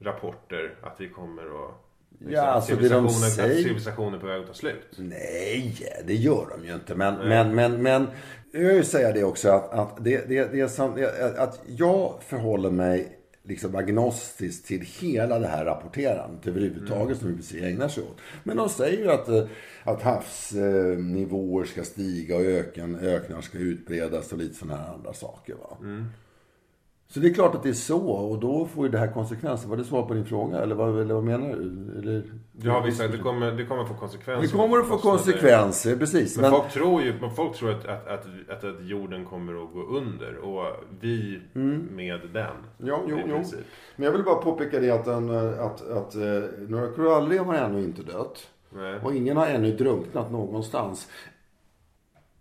[0.00, 1.74] rapporter att vi kommer att...
[2.18, 4.94] liksom, Ja, alltså det de civilisationen- säger- Att civilisationen är på väg att ta slut.
[4.96, 5.76] Nej,
[6.06, 6.94] det gör de ju inte.
[6.94, 8.06] Men, men, men, men
[8.52, 11.06] jag vill säga det också att, att, det, det, det är som,
[11.38, 17.88] att jag förhåller mig liksom agnostiskt till hela det här rapporterandet överhuvudtaget som BBC ägnar
[17.88, 18.16] sig åt.
[18.44, 19.44] Men de säger ju att, eh,
[19.84, 25.54] att havsnivåer ska stiga och öken, öknar ska utbredas och lite sådana här andra saker.
[25.54, 25.76] Va?
[25.80, 26.04] Mm.
[27.14, 29.68] Så det är klart att det är så och då får ju det här konsekvenser.
[29.68, 31.98] Var det svar på din fråga eller vad, eller vad menar du?
[31.98, 32.22] Eller?
[32.62, 32.98] Ja, visst.
[32.98, 34.42] Det kommer, det kommer få konsekvenser.
[34.42, 36.38] Det kommer att få konsekvenser, precis.
[36.38, 39.72] Men, folk tror ju men folk tror att, att, att, att, att jorden kommer att
[39.72, 40.66] gå under och
[41.00, 41.40] vi
[41.90, 42.56] med den.
[42.78, 43.42] Ja, jo, jo.
[43.96, 46.22] Men jag vill bara påpeka det att, den, att, att eh,
[46.68, 48.48] några korallrev har ännu inte dött.
[48.74, 48.98] Nej.
[49.02, 51.08] Och ingen har ännu drunknat någonstans.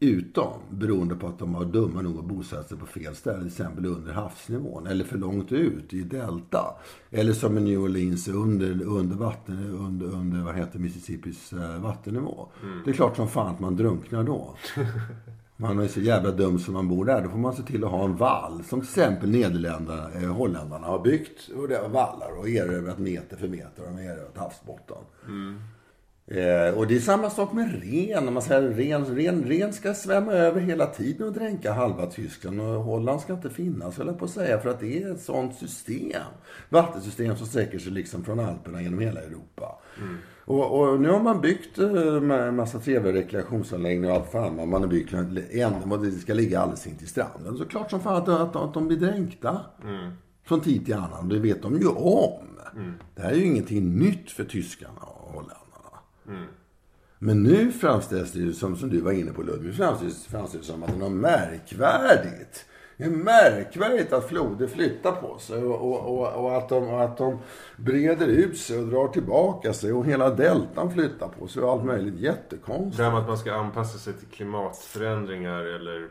[0.04, 3.38] Utom beroende på att de var dumma nog att bosätta sig på fel ställe.
[3.38, 4.88] Till exempel under havsnivån.
[4.88, 6.76] Eller för långt ut i delta.
[7.12, 12.48] Eller som i New Orleans under, under, vatten, under, under vad heter Mississippis eh, vattennivå.
[12.86, 14.56] Det är klart som fan att man drunknar då.
[15.58, 17.22] Man är så jävla dum som man bor där.
[17.22, 18.64] Då får man se till att ha en vall.
[18.64, 21.50] Som till exempel Nederländerna, eh, holländarna har byggt.
[21.56, 23.84] Och det vallar och erövrat meter för meter.
[23.86, 24.98] De har erövrat havsbotten.
[26.34, 28.34] Eh, och det är samma sak med ren.
[28.34, 32.62] Man säger ren, ren, ren ska svämma över hela tiden och dränka halva Tyskland.
[32.62, 34.60] Och Holland ska inte finnas, höll jag på att säga.
[34.60, 36.22] För att det är ett sånt system.
[36.70, 39.80] Vattensystem som sträcker sig liksom från Alperna genom hela Europa.
[40.46, 44.70] Och, och nu har man byggt eh, en massa trevliga rekreationsanläggningar och allt fan.
[44.70, 47.58] Man har byggt en, och det ska ligga alldeles in till stranden.
[47.58, 49.62] Så klart som fan att, att, att de blir dränkta.
[50.44, 51.30] Från tid till annan.
[51.30, 52.48] Det vet de ju om.
[53.16, 55.44] Det här är ju ingenting nytt för tyskarna och
[57.20, 60.74] Men nu framställs det ju som, som du var inne på Ludvig, framställs, framställs det
[60.74, 62.66] som att det är något märkvärdigt.
[62.98, 67.04] Det är märkvärdigt att floder flyttar på sig och, och, och, och att, de, och
[67.04, 67.40] att de
[67.78, 71.86] breder ut sig och drar tillbaka sig och hela deltan flyttar på sig och allt
[71.86, 72.98] möjligt jättekonstigt.
[72.98, 76.10] Det här med att man ska anpassa sig till klimatförändringar eller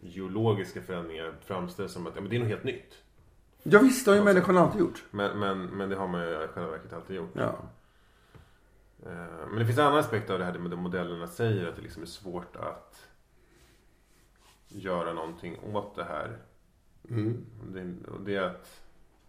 [0.00, 2.94] geologiska förändringar framställs som att ja, men det är något helt nytt.
[3.62, 5.04] Ja visst, det har ju människan alltid gjort.
[5.10, 7.30] Men, men, men det har man ju i själva verket alltid gjort.
[7.32, 7.54] Ja.
[9.06, 11.68] Eh, Men det finns en annan aspekt av det här med modellerna säger.
[11.68, 13.06] Att det liksom är svårt att
[14.68, 16.38] göra någonting åt det här.
[17.10, 17.44] Mm.
[17.66, 18.80] Det, och det är att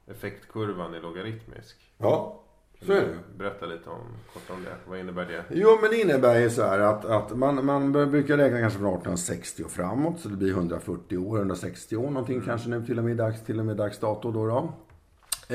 [0.08, 1.94] effektkurvan är logaritmisk.
[1.98, 2.44] Ja,
[2.86, 3.38] så är det.
[3.38, 4.02] Berätta lite om,
[4.34, 4.76] kort om det.
[4.88, 5.44] Vad innebär det?
[5.50, 8.88] Jo, men det innebär ju så här att, att man, man brukar räkna kanske från
[8.88, 10.20] 1860 och framåt.
[10.20, 13.60] Så det blir 140 år, 160 år någonting kanske nu till och med dags, till
[13.60, 14.48] och med dags dato då.
[14.48, 14.74] då.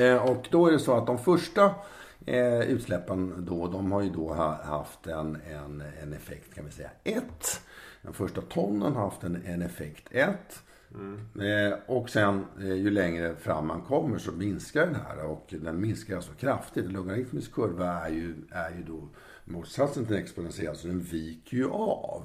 [0.01, 1.75] Eh, och då är det så att de första
[2.25, 6.71] eh, utsläppen då, de har ju då ha, haft en, en, en effekt kan vi
[6.71, 7.23] säga 1.
[8.01, 10.63] Den första tonnen har haft en, en effekt 1.
[11.41, 15.81] Eh, och sen eh, ju längre fram man kommer så minskar den här och den
[15.81, 16.85] minskar alltså kraftigt.
[16.85, 19.09] En logaritmisk kurva är ju, är ju då
[19.45, 22.23] motsatsen till en exponentiell så den viker ju av.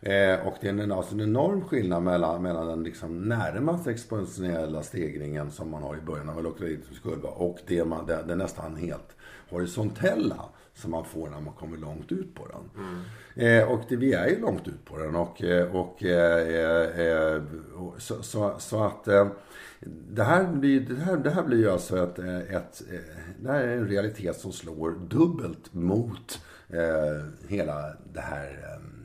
[0.00, 4.82] Eh, och det är en, alltså en enorm skillnad mellan, mellan den liksom närmast exponentiella
[4.82, 8.34] stegringen som man har i början av en logaritmisk kurva och det man, det, det
[8.34, 9.16] nästan helt
[9.50, 10.44] horisontella
[10.74, 12.70] som man får när man kommer långt ut på den.
[13.46, 15.16] Eh, och det, vi är ju långt ut på den.
[15.16, 17.42] Och, eh, och, eh, eh,
[17.74, 19.28] och så, så, så att eh,
[20.10, 22.98] det, här blir, det, här, det här blir ju alltså ett, eh, ett, eh,
[23.40, 28.95] det här är en realitet som slår dubbelt mot eh, hela det här eh,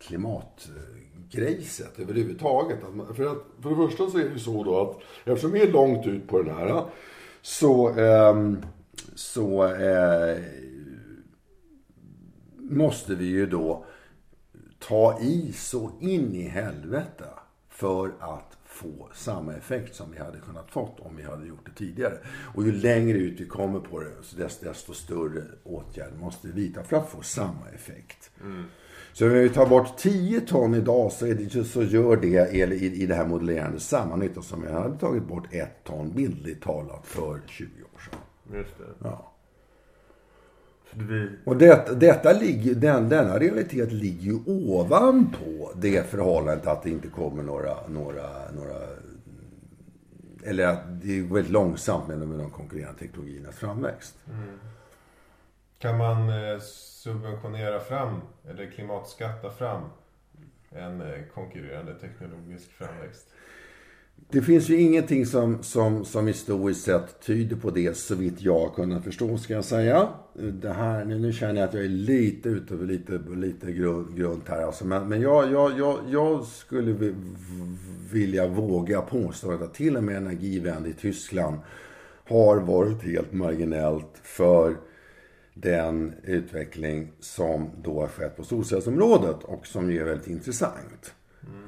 [0.00, 2.78] klimatgrejset överhuvudtaget.
[3.16, 5.72] För, att, för det första så är det ju så då att eftersom vi är
[5.72, 6.84] långt ut på den här
[7.42, 8.58] så, ehm,
[9.14, 10.38] så eh,
[12.56, 13.84] måste vi ju då
[14.78, 17.24] ta i så in i helvete
[17.68, 21.72] för att få samma effekt som vi hade kunnat fått om vi hade gjort det
[21.72, 22.18] tidigare.
[22.54, 26.82] Och ju längre ut vi kommer på det, desto, desto större åtgärder måste vi vidta
[26.82, 28.30] för att få samma effekt.
[28.42, 28.64] Mm.
[29.12, 33.02] Så om vi tar bort 10 ton idag så, är det, så gör det i,
[33.02, 37.06] i det här modellerandet samma nytta som vi hade tagit bort ett ton bildligt talat
[37.06, 38.20] för 20 år sedan.
[38.58, 39.08] Just det.
[39.08, 39.26] Ja.
[41.44, 47.08] Och det, detta ligger, den, denna realitet ligger ju ovanpå det förhållandet att det inte
[47.08, 48.74] kommer några, några, några
[50.44, 54.14] eller att det är väldigt långsamt med, de konkurrerande teknologiernas framväxt
[55.80, 56.60] kan man eh,
[57.02, 58.20] subventionera fram
[58.50, 59.82] eller klimatskatta fram
[60.70, 63.26] en eh, konkurrerande teknologisk framväxt?
[64.30, 68.58] Det finns ju ingenting som, som, som historiskt sett tyder på det så vitt jag
[68.58, 70.08] har kunnat förstå ska jag säga.
[70.34, 74.42] Det här, nu, nu känner jag att jag är lite ute på lite, lite grund,
[74.48, 74.62] här.
[74.62, 77.14] Alltså, men men jag, jag, jag, jag skulle
[78.10, 81.58] vilja våga påstå att till och med energivänd i Tyskland
[82.28, 84.76] har varit helt marginellt för
[85.62, 91.14] den utveckling som då har skett på solcellsområdet och som ju är väldigt intressant.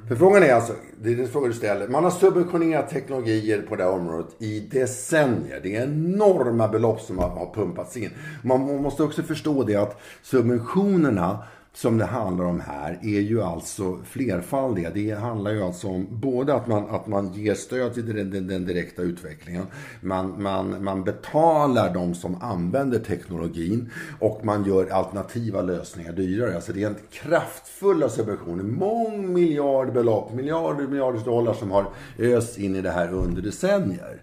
[0.07, 1.87] För frågan är alltså, det är den fråga du ställer.
[1.87, 5.59] Man har subventionerat teknologier på det här området i decennier.
[5.63, 8.09] Det är enorma belopp som har, har pumpats in.
[8.41, 11.43] Man måste också förstå det att subventionerna
[11.75, 14.89] som det handlar om här är ju alltså flerfaldiga.
[14.89, 18.47] Det handlar ju alltså om både att man, att man ger stöd till den, den,
[18.47, 19.65] den direkta utvecklingen.
[20.01, 26.55] Man, man, man betalar de som använder teknologin och man gör alternativa lösningar dyrare.
[26.55, 28.63] Alltså det är en kraftfulla subventioner.
[28.63, 31.85] Mångmiljardbelopp, miljarder, miljarders dollar som har
[32.19, 34.21] östs in i det här under decennier.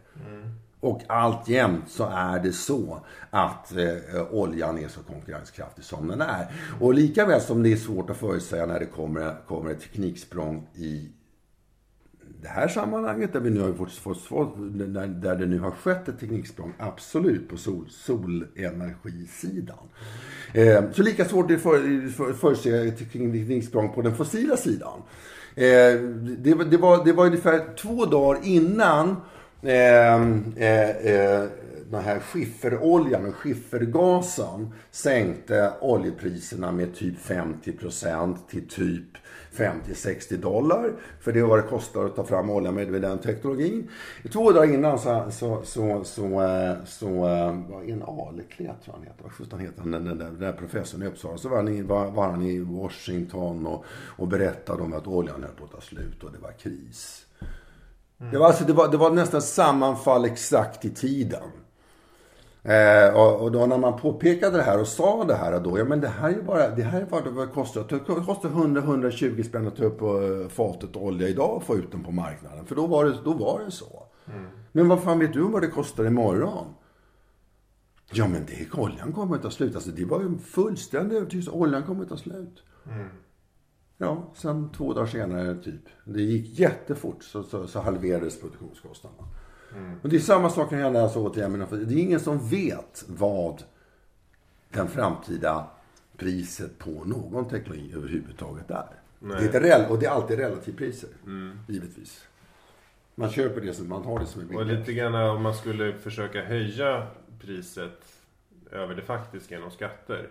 [0.80, 3.00] Och alltjämt så är det så
[3.30, 6.46] att eh, oljan är så konkurrenskraftig som den är.
[6.80, 10.66] Och lika väl som det är svårt att förutsäga när det kommer, kommer ett tekniksprång
[10.74, 11.08] i
[12.42, 15.70] det här sammanhanget där vi nu har fått, fått, fått där, där det nu har
[15.70, 19.88] skett ett tekniksprång, absolut på sol, solenergisidan.
[20.54, 25.02] Eh, så lika svårt är det för, för, förutse ett tekniksprång på den fossila sidan.
[25.54, 25.64] Eh,
[26.38, 29.16] det, det, var, det var ungefär två dagar innan
[29.62, 31.44] Ehm, eh, eh,
[31.90, 39.04] den här skifferoljan och skiffergasen sänkte oljepriserna med typ 50% till typ
[39.52, 40.92] 50-60 dollar.
[41.20, 43.90] För det är vad det kostar att ta fram olja med den teknologin.
[44.32, 49.02] Två dagar innan så, så, så, så, eh, så eh, var en Aleklet tror han
[49.02, 49.22] heter.
[49.22, 49.90] Vad sjutton heter han?
[49.90, 51.38] Den, den, den där professorn i Uppsala.
[51.38, 55.42] Så var han i, var, var han i Washington och, och berättade om att oljan
[55.42, 57.26] höll på att ta slut och det var kris.
[58.20, 58.32] Mm.
[58.32, 61.50] Det, var alltså, det, var, det var nästan sammanfall exakt i tiden.
[62.62, 65.84] Eh, och, och, då när man påpekade det här och sa det här då, ja
[65.84, 67.84] men det här är bara, det här är vad det kostar.
[67.88, 72.04] Det kostar 100-120 spänn att ta upp uh, fatet olja idag och få ut den
[72.04, 72.66] på marknaden.
[72.66, 74.06] För då var det, då var det så.
[74.26, 74.46] Mm.
[74.72, 76.66] Men vad fan vet du vad det kostar imorgon?
[78.12, 79.74] Ja men det, oljan kommer att ta slut.
[79.74, 81.50] Alltså det var ju fullständig övertygelse.
[81.50, 82.62] Oljan kommer att ta slut.
[82.86, 83.08] Mm.
[84.02, 85.80] Ja, sen två dagar senare typ.
[86.04, 89.28] Det gick jättefort så, så, så halverades produktionskostnaderna.
[89.76, 89.98] Mm.
[90.02, 91.66] Och det är samma sak kan hända alltså återigen.
[91.70, 93.62] Det är ingen som vet vad
[94.70, 95.66] den framtida
[96.16, 98.86] priset på någon teknologi överhuvudtaget är.
[99.18, 99.48] Nej.
[99.52, 101.58] Det är ett, och det är alltid relativpriser, mm.
[101.68, 102.26] givetvis.
[103.14, 104.60] Man köper det som man har det som är billigt.
[104.60, 107.06] Och lite grann om man skulle försöka höja
[107.40, 108.04] priset
[108.70, 110.28] över det faktiska genom skatter.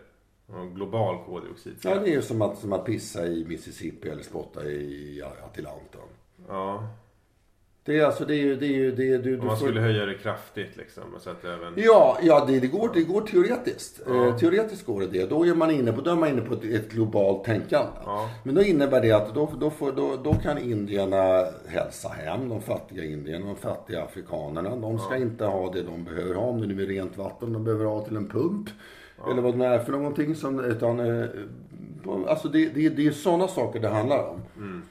[0.76, 1.96] Global koldioxidskatt.
[1.96, 6.02] Ja, det är ju som att, som att pissa i Mississippi eller spotta i Atlanten.
[6.48, 6.90] Ja.
[7.90, 9.66] Det är alltså, det är ju, det är ju, det är, du, Om man får...
[9.66, 11.04] skulle höja det kraftigt liksom.
[11.20, 11.74] Så att även...
[11.76, 14.02] Ja, ja det, det, går, det går teoretiskt.
[14.08, 14.28] Ja.
[14.28, 15.30] Eh, teoretiskt går det det.
[15.30, 17.92] Då är man inne på, då är man inne på ett, ett globalt tänkande.
[18.06, 18.30] Ja.
[18.44, 22.62] Men då innebär det att då, då, får, då, då kan indierna hälsa hem, de
[22.62, 24.76] fattiga indierna, de fattiga afrikanerna.
[24.76, 25.22] De ska ja.
[25.22, 28.06] inte ha det de behöver ha, om det nu är rent vatten de behöver ha
[28.06, 28.70] till en pump.
[29.32, 30.36] Eller vad det är för någonting.
[30.36, 31.30] Som, utan, eh,
[32.28, 34.42] alltså det, det, det är sådana saker det handlar om.
[34.58, 34.82] Mm.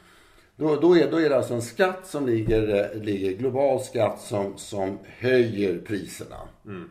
[0.57, 4.21] Då, då, är, då är det alltså en skatt som ligger, eh, ligger global skatt
[4.21, 6.37] som, som höjer priserna.
[6.67, 6.91] Mm.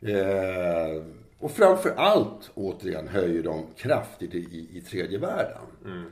[0.00, 1.02] Eh,
[1.38, 5.62] och framför allt, återigen, höjer de kraftigt i, i tredje världen.
[5.84, 6.04] Mm.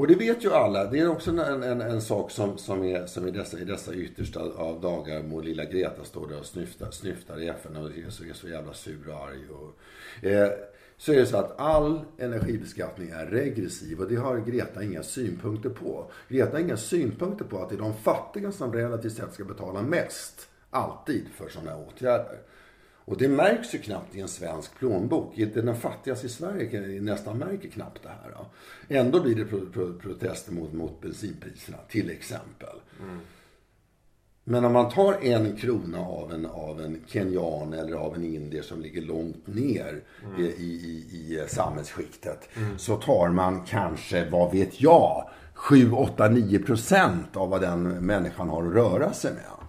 [0.00, 0.84] Och det vet ju alla.
[0.84, 3.94] Det är också en, en, en sak som, som, är, som i, dessa, i dessa
[3.94, 8.10] yttersta av dagar mot lilla Greta står där och snyftar, snyftar i FN och är
[8.10, 9.38] så, är så jävla sur och arg.
[9.50, 10.50] Och, eh,
[10.96, 15.70] så är det så att all energibeskattning är regressiv och det har Greta inga synpunkter
[15.70, 16.10] på.
[16.28, 19.82] Greta har inga synpunkter på att det är de fattiga som relativt sett ska betala
[19.82, 20.48] mest.
[20.70, 22.38] Alltid för sådana åtgärder.
[23.10, 25.34] Och det märks ju knappt i en svensk plånbok.
[25.36, 28.30] Den fattigaste i Sverige nästan märker knappt det här.
[28.36, 28.46] Då.
[28.94, 32.76] Ändå blir det pro pro protester mot, mot bensinpriserna, till exempel.
[33.02, 33.18] Mm.
[34.44, 38.62] Men om man tar en krona av en, av en kenyan eller av en indier
[38.62, 40.40] som ligger långt ner mm.
[40.40, 42.48] i, i, i samhällsskiktet.
[42.56, 42.78] Mm.
[42.78, 48.48] Så tar man kanske, vad vet jag, 7, 8, 9 procent av vad den människan
[48.48, 49.60] har att röra sig med.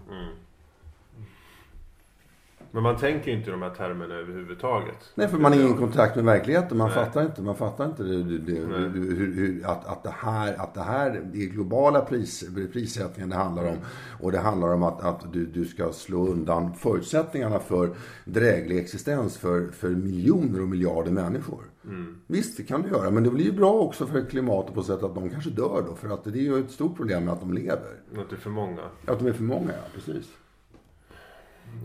[2.72, 5.12] Men man tänker inte i de här termerna överhuvudtaget.
[5.16, 6.78] Nej, för man har ingen kontakt med verkligheten.
[6.78, 6.96] Man Nej.
[6.96, 10.82] fattar inte, man fattar inte det, det, hur, hur, att, att, det här, att det
[10.82, 12.44] här det är globala pris,
[12.74, 13.78] prissättningen det handlar om.
[14.22, 17.96] Och det handlar om att, att du, du ska slå undan förutsättningarna för
[18.26, 21.64] dräglig existens för, för miljoner och miljarder människor.
[21.86, 22.16] Mm.
[22.28, 23.12] Visst, det kan du göra.
[23.12, 25.96] Men det blir ju bra också för klimatet på sätt att de kanske dör då.
[25.96, 28.00] För att det är ju ett stort problem med att de lever.
[28.18, 28.82] Att det är för många.
[29.08, 29.90] Att de är för många, ja.
[29.94, 30.26] Precis.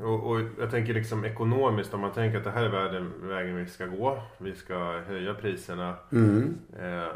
[0.02, 3.56] Och, och, jag tänker liksom ekonomiskt om man tänker att det här är världen, vägen
[3.56, 4.18] vi ska gå.
[4.38, 5.94] Vi ska höja priserna.
[6.12, 6.58] Mm.
[6.80, 7.08] Eh,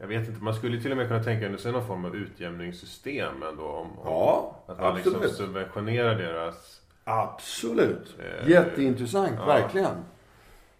[0.00, 3.42] jag vet inte, man skulle till och med kunna tänka sig någon form av utjämningssystem
[3.42, 3.64] ändå.
[3.64, 6.80] Om, ja, att man liksom subventionerar deras...
[7.04, 8.16] Absolut.
[8.18, 9.46] Eh, Jätteintressant, ja.
[9.46, 9.96] verkligen.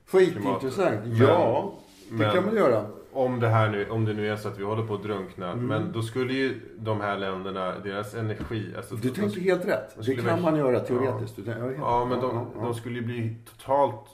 [0.07, 1.01] Skitintressant.
[1.05, 1.75] Ja,
[2.09, 2.87] det men, kan man göra.
[3.25, 5.53] Om det här nu, om det nu är så att vi håller på att drunkna.
[5.53, 5.67] Mm.
[5.67, 8.75] Men då skulle ju de här länderna, deras energi...
[8.77, 9.97] Alltså, Du de- tänker helt rätt.
[10.07, 11.37] Det kan man göra teoretiskt.
[11.37, 12.63] Tänker- Ja, men de, ja, ja.
[12.65, 14.05] de skulle ju bli totalt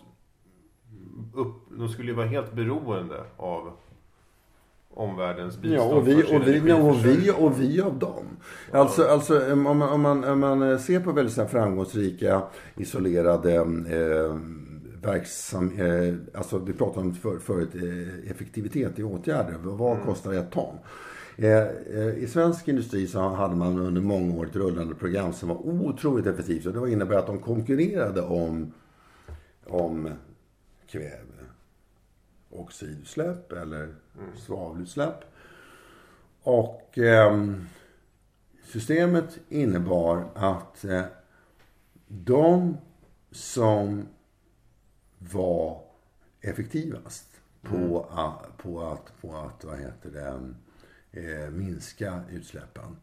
[1.34, 3.72] upp, De skulle ju vara helt beroende av
[4.90, 8.24] omvärldens bistånd Ja, och vi, och, vi, ja, och, vi, och vi av dem.
[8.72, 12.42] Alltså, alltså om, man, om, man, om man ser på väldigt framgångsrika,
[12.76, 14.36] isolerade eh,
[15.06, 19.54] verksam, eh, alltså vi pratar om för, förut eh, effektivitet i åtgärder.
[19.58, 20.78] Vad kostar ett ton?
[21.36, 25.48] Eh, eh, I svensk industri så hade man under många år ett rullande program som
[25.48, 26.66] var otroligt effektivt.
[26.66, 28.72] Och det innebär att de konkurrerade om,
[29.66, 30.10] om
[30.86, 31.36] kväve
[32.50, 33.94] oxidutsläpp eller
[34.36, 35.24] svavelutsläpp.
[36.42, 37.66] Och ehm,
[38.64, 41.02] systemet innebar att eh,
[42.08, 42.76] de
[43.30, 44.08] som
[45.18, 45.82] var
[46.40, 50.54] effektivast på, att, på att, på att vad heter det,
[51.20, 52.96] eh, minska utsläppen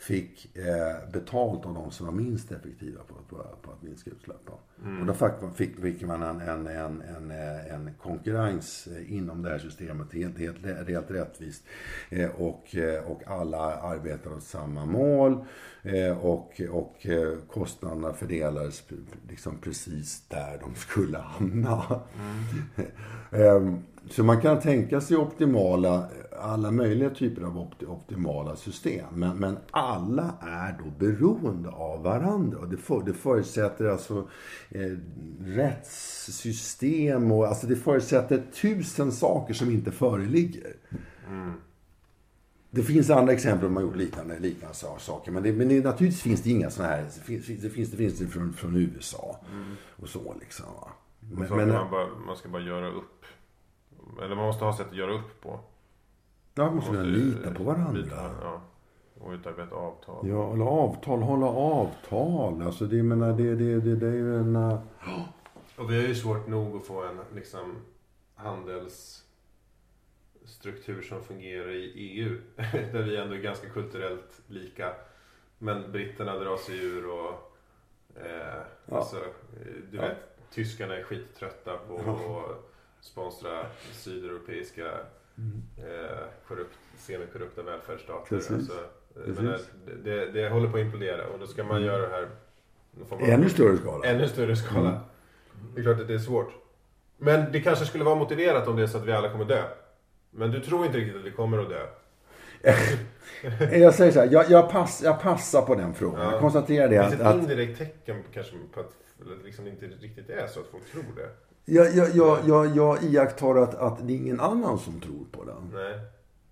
[0.00, 4.54] fick eh, betalt av de som var minst effektiva på, på, på att minska utsläppen.
[5.00, 5.14] Och då
[5.54, 10.12] fick, fick, man en, en, en, en, eh, en konkurrens eh, inom det här systemet,
[10.12, 11.64] helt, helt, helt rättvist.
[12.10, 12.76] Eh, och,
[13.06, 15.44] och alla arbetar åt samma mål.
[15.82, 17.06] Eh, och och
[17.48, 18.84] kostnaderna fördelades
[19.28, 21.82] liksom precis där de skulle hamna.
[23.32, 26.08] Ehm, Så man kan tänka sig optimala,
[26.40, 29.06] alla möjliga typer av opti- optimala system.
[29.14, 32.58] Men, men alla är då beroende av varandra.
[32.58, 34.28] Och det, för, det förutsätter alltså
[34.70, 34.96] eh,
[35.44, 40.76] rättssystem och alltså det förutsätter tusen saker som inte föreligger.
[42.70, 45.32] Det finns andra exempel där man gjort liknande, liknande sa- saker.
[45.32, 47.02] Men, det, men det, naturligtvis finns det inga sådana här.
[47.02, 49.40] Det finns det, finns, det, finns från, från USA.
[49.96, 50.66] Och så liksom.
[51.20, 53.19] Men, så man, bara, man ska bara göra upp.
[54.22, 55.60] Eller man måste ha sätt att göra upp på.
[56.54, 57.92] Ja, man måste kunna ju lita på varandra.
[57.92, 58.60] lita, ja.
[59.20, 60.28] Och utarbeta avtal.
[60.28, 62.62] Ja, eller avtal, hålla avtal.
[62.62, 64.56] Alltså det, menar, det, det, det, det är ju en...
[64.56, 64.78] äh,
[65.76, 67.76] Och vi har ju svårt nog att få en liksom
[68.34, 72.38] handelsstruktur som fungerar i EU.
[72.92, 74.92] Där vi ändå är ganska kulturellt lika.
[75.58, 77.30] Men britterna drar sig ur och
[78.16, 78.96] eh, Ja.
[78.96, 79.16] alltså,
[79.90, 80.02] du Ja.
[80.02, 80.16] vet,
[80.50, 82.69] tyskarna är skittrötta på att
[83.00, 84.84] sponsra sydeuropeiska
[85.78, 88.36] eh, korrupt, semikorrupta välfärdsstater.
[88.36, 88.52] Alltså,
[89.14, 89.38] Precis.
[89.38, 89.58] menar,
[90.04, 92.28] det, det, håller på att implodera och då ska man göra det här
[93.10, 94.06] av- Ännu större skala.
[94.06, 94.88] Ännu större skala.
[94.88, 95.00] Mm.
[95.74, 96.52] Det är klart att det är svårt.
[97.18, 99.62] Men det kanske skulle vara motiverat om det är så att vi alla kommer dö.
[100.30, 101.86] Men du tror inte riktigt att vi kommer att dö.
[103.72, 106.20] Jag säger så här, jag, jag, pass, jag passar på den frågan.
[106.20, 106.32] Ja.
[106.32, 109.86] Jag konstaterar Det det finns att, ett indirekt tecken kanske på att det liksom inte
[109.86, 111.30] riktigt är så att folk tror det.
[111.70, 115.44] Jag, jag, jag, jag, jag iakttar att, att det är ingen annan som tror på
[115.44, 115.70] den.
[115.74, 116.00] Nej.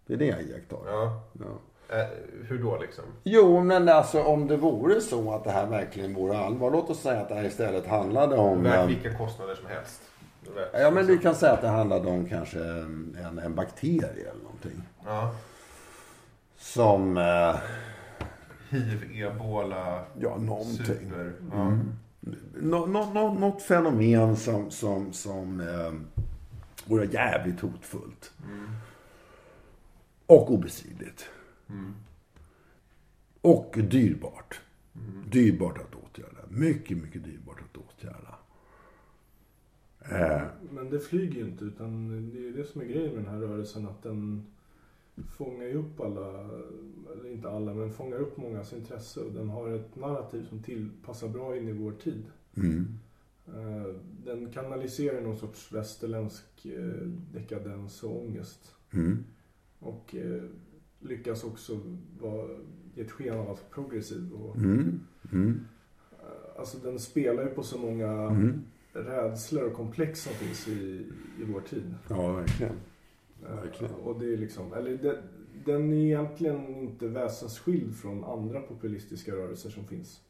[0.06, 0.78] Det är det jag iakttar.
[0.86, 1.22] Ja.
[1.32, 1.96] Ja.
[1.96, 2.06] Eh,
[2.48, 3.04] hur då liksom?
[3.24, 6.70] Jo, men alltså om det vore så att det här verkligen vore allvar.
[6.70, 8.62] Låt oss säga att det här istället handlade om...
[8.62, 10.02] Värt vilka kostnader som helst.
[10.54, 11.22] Värt, Ja, men vi liksom.
[11.30, 14.82] kan säga att det handlade om kanske en, en bakterie eller någonting.
[15.04, 15.34] Ja.
[16.58, 17.16] Som...
[17.16, 17.56] Eh,
[18.70, 20.84] Hiv, ebola, ja, någonting.
[20.86, 21.32] super.
[21.52, 21.72] Ja.
[22.60, 25.92] Nå, nå, nå, något fenomen som, som, som eh,
[26.84, 28.32] vore jävligt hotfullt.
[30.26, 31.28] Och obestridligt.
[33.40, 34.60] Och dyrbart.
[35.30, 36.38] Dyrbart att åtgärda.
[36.48, 38.38] Mycket, mycket dyrbart att åtgärda.
[40.00, 43.24] Eh, Men det flyger ju inte utan det är ju det som är grejen med
[43.24, 44.46] den här rörelsen att den
[45.36, 46.40] fångar ju upp alla,
[47.12, 51.28] eller inte alla, men fångar upp mångas intresse och den har ett narrativ som tillpassar
[51.28, 52.24] bra in i vår tid.
[52.56, 52.98] mm,
[53.54, 53.94] Eh,
[54.24, 58.74] Den kanaliserar någon sorts västerländsk eh, dekadens och ångest.
[58.92, 59.24] mm,
[59.78, 60.42] Och eh,
[61.00, 61.80] lyckas också
[62.20, 62.48] vara,
[62.94, 64.32] ge ett sken av att progressiv.
[64.32, 65.00] Och, mm,
[65.32, 65.60] mm,
[66.58, 68.60] alltså den spelar ju på så många mm.
[68.92, 71.06] rädslor och komplex som finns i,
[71.40, 71.94] i vår tid.
[72.08, 72.74] Ja, verkligen.
[73.42, 73.94] Verkligen.
[73.94, 75.22] Och det är liksom, eller det,
[75.64, 80.20] den är egentligen inte väsensskild från andra populistiska rörelser som finns.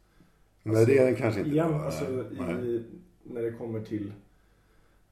[0.63, 1.51] Nej, det är den kanske inte.
[1.51, 1.81] Igen, bara.
[1.83, 2.83] alltså, i,
[3.23, 4.13] när det kommer till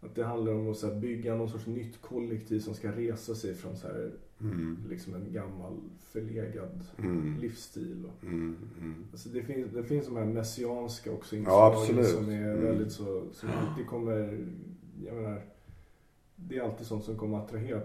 [0.02, 3.36] att det handlar om att så här, bygga någon sorts nytt kollektiv som ska resa
[3.36, 5.74] sig från så här, Mm, liksom en gammal
[6.12, 8.06] förlegad mm, livsstil.
[8.06, 8.96] Och, mm, mm.
[9.12, 12.08] alltså det, finns, det finns de här messianska också Ja, inslagen absolut.
[12.08, 12.62] som är Mm.
[12.66, 14.46] väldigt så, som alltid kommer,
[15.06, 15.42] jag menar,
[16.40, 17.82] det är alltid sånt som kommer att attrahera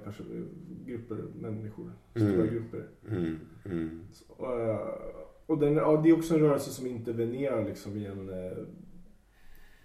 [0.86, 2.54] grupper, människor, stora Mm.
[2.54, 2.88] grupper.
[3.08, 4.00] Mm, mm.
[4.28, 4.88] Och, eh,
[5.46, 8.58] och den, ja, det är också en rörelse som intervenerar liksom i en, eh,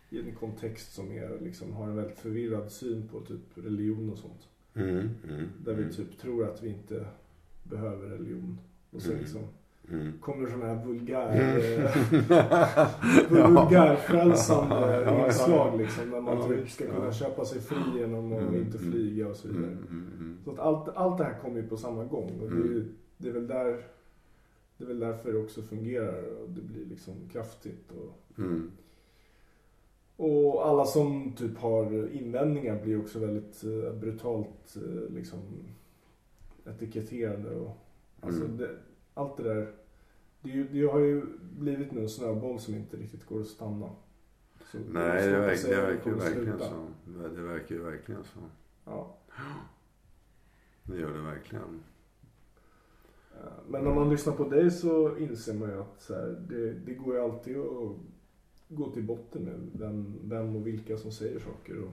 [0.10, 4.18] i en kontext som är, liksom, har en väldigt förvirrad syn på typ religion och
[4.18, 4.48] sånt.
[4.74, 7.06] Mm, mm, Där vi typ tror att vi inte
[7.64, 8.60] behöver religion.
[8.92, 9.22] Och så Mm.
[9.22, 9.42] liksom
[9.92, 10.14] mm.
[10.22, 11.92] kommer sådana här vulgär, eh,
[13.30, 16.12] vulgärfrälsande Ja, inslag liksom.
[16.12, 18.92] Där man typ ska kunna köpa sig fri genom att Mm, inte mm.
[18.92, 19.66] flyga och så vidare.
[19.72, 20.38] Mm, mm, mm.
[20.46, 22.32] Så att allt, allt det här kommer ju på samma gång.
[22.42, 22.90] Och det, är, Mm.
[23.18, 23.84] det, är väl där,
[24.78, 27.92] det är väl därför det också fungerar och det blir liksom kraftigt.
[27.92, 28.72] Och, Mm.
[30.16, 35.40] och alla som typ har invändningar blir också väldigt eh, brutalt eh, liksom
[36.66, 37.56] etiketterade.
[37.56, 37.78] Och,
[38.22, 38.58] alltså Mm.
[38.58, 38.70] det,
[39.18, 39.74] allt det där.
[40.42, 43.90] Det, det har ju blivit nu en snöboll som inte riktigt går att stanna.
[44.72, 46.88] Så Nej, det, säga det verkar ju verkligen så.
[47.06, 48.40] Det- verkar ju verkligen så.
[48.86, 49.18] Ja.
[50.84, 51.84] Det gör det verkligen.
[53.36, 56.94] Eh, Men när man lyssnar på dig så inser man ju att här, det, det
[56.94, 57.96] går ju alltid att
[58.70, 61.80] gå till botten med vem, vem och vilka som säger saker.
[61.84, 61.92] Och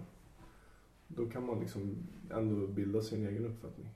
[1.09, 1.97] då kan man liksom
[2.31, 3.89] ändå bilda sin egen uppfattning.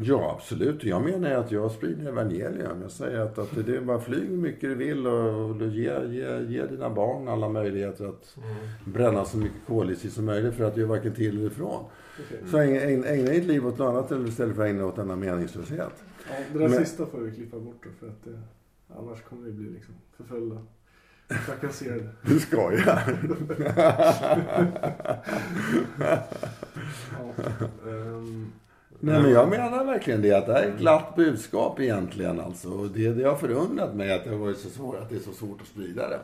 [0.00, 0.84] Ja, absolut.
[0.84, 2.82] Jag menar att jag sprider evangelium.
[2.82, 6.04] Jag säger att, att det är bara flyg hur mycket du vill och, och ge,
[6.06, 8.36] ge, ge dina barn alla möjligheter att
[8.84, 11.84] bränna så mycket koldioxid som möjligt för att du är varken till eller ifrån.
[12.26, 12.40] Okej.
[12.50, 15.16] Så ägna, ägna, ägna ditt liv åt något annat istället för att ägna åt denna
[15.16, 15.92] meningslöshet.
[16.28, 18.40] Ja, det där Men- sista får vi klippa bort då, för att det,
[18.98, 20.56] annars kommer vi bli liksom förföljda.
[21.46, 22.08] Trakasserade.
[22.22, 23.18] Du skojar.
[27.12, 27.44] Ja,
[27.90, 28.52] ehm,
[29.00, 30.32] Nej men jag menar verkligen det.
[30.32, 32.68] Att det här är ett glatt budskap egentligen alltså.
[32.68, 35.20] Och det, det har förundrat mig att det har varit så svårt, att det är
[35.20, 36.20] så svårt att sprida det.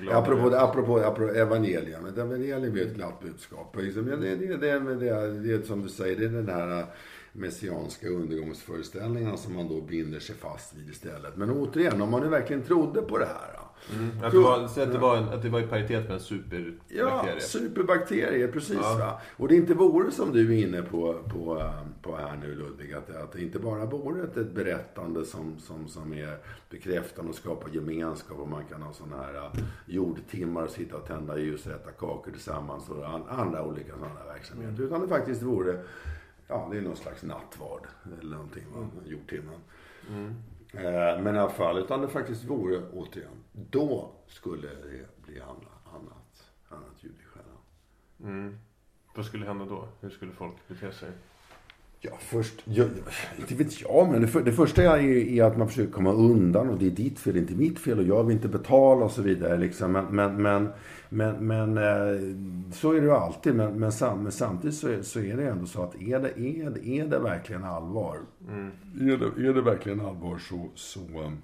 [0.00, 2.06] Glad Apropå, över apropå, apropå evangelium.
[2.06, 3.76] Ett evangelium är ett glatt budskap.
[3.80, 6.84] Liksom, det, det, det, det, det, det som du säger, det är den här
[7.32, 11.36] messianska undergångsföreställningen som man då binder sig fast vid istället.
[11.36, 13.58] Men återigen, om man nu verkligen trodde på det här.
[13.94, 14.24] Mm.
[14.24, 16.78] Att, det var, så att, det var, en- att det var i paritet med en
[16.88, 18.48] Ja, superbakterie.
[18.48, 18.96] precis Ja.
[18.98, 19.20] va.
[19.36, 21.72] Och det inte vore som du är inne på, på, eh,
[22.02, 25.88] på här nu Ludvig, att, att det inte bara vore ett, ett berättande som, som,
[25.88, 26.36] som är
[26.70, 29.50] bekräftande och skapar gemenskap och man kan ha sådana här eh,
[29.86, 34.24] jordtimmar och sitta och tända ljus och äta kakor tillsammans och an, andra olika sådana
[34.26, 34.82] verksamheter.
[34.82, 35.80] Utan det faktiskt vore,
[36.48, 37.86] ja det är någon slags nattvard
[38.20, 38.86] eller någonting, va?
[39.06, 39.54] jordtimmen.
[40.10, 40.34] Mm.
[40.74, 45.86] Eh, Men i alla fall, utan det faktiskt vore, återigen, då skulle det bli annat,
[45.94, 47.58] annat, annat ljud i skällan.
[48.38, 48.58] Mm.
[49.14, 49.88] Vad skulle hända då?
[50.00, 51.10] Hur skulle folk bete sig?
[52.04, 52.88] Ja, först, jag,
[53.38, 56.70] inte vet jag, men det, för, det första är, är att man försöker komma undan
[56.70, 59.22] och det är ditt fel, inte mitt fel och jag vill inte betala och så
[59.22, 59.56] vidare.
[59.56, 59.92] Liksom.
[59.92, 60.68] Men, men, men,
[61.08, 63.54] men, men eh, så är det ju alltid.
[63.54, 66.40] Men, men, sam, men samtidigt så är, så är det ändå så att är det,
[66.40, 68.70] är, det- är det verkligen allvar Mm.
[69.00, 71.42] Är det, är det verkligen allvar så, så, um,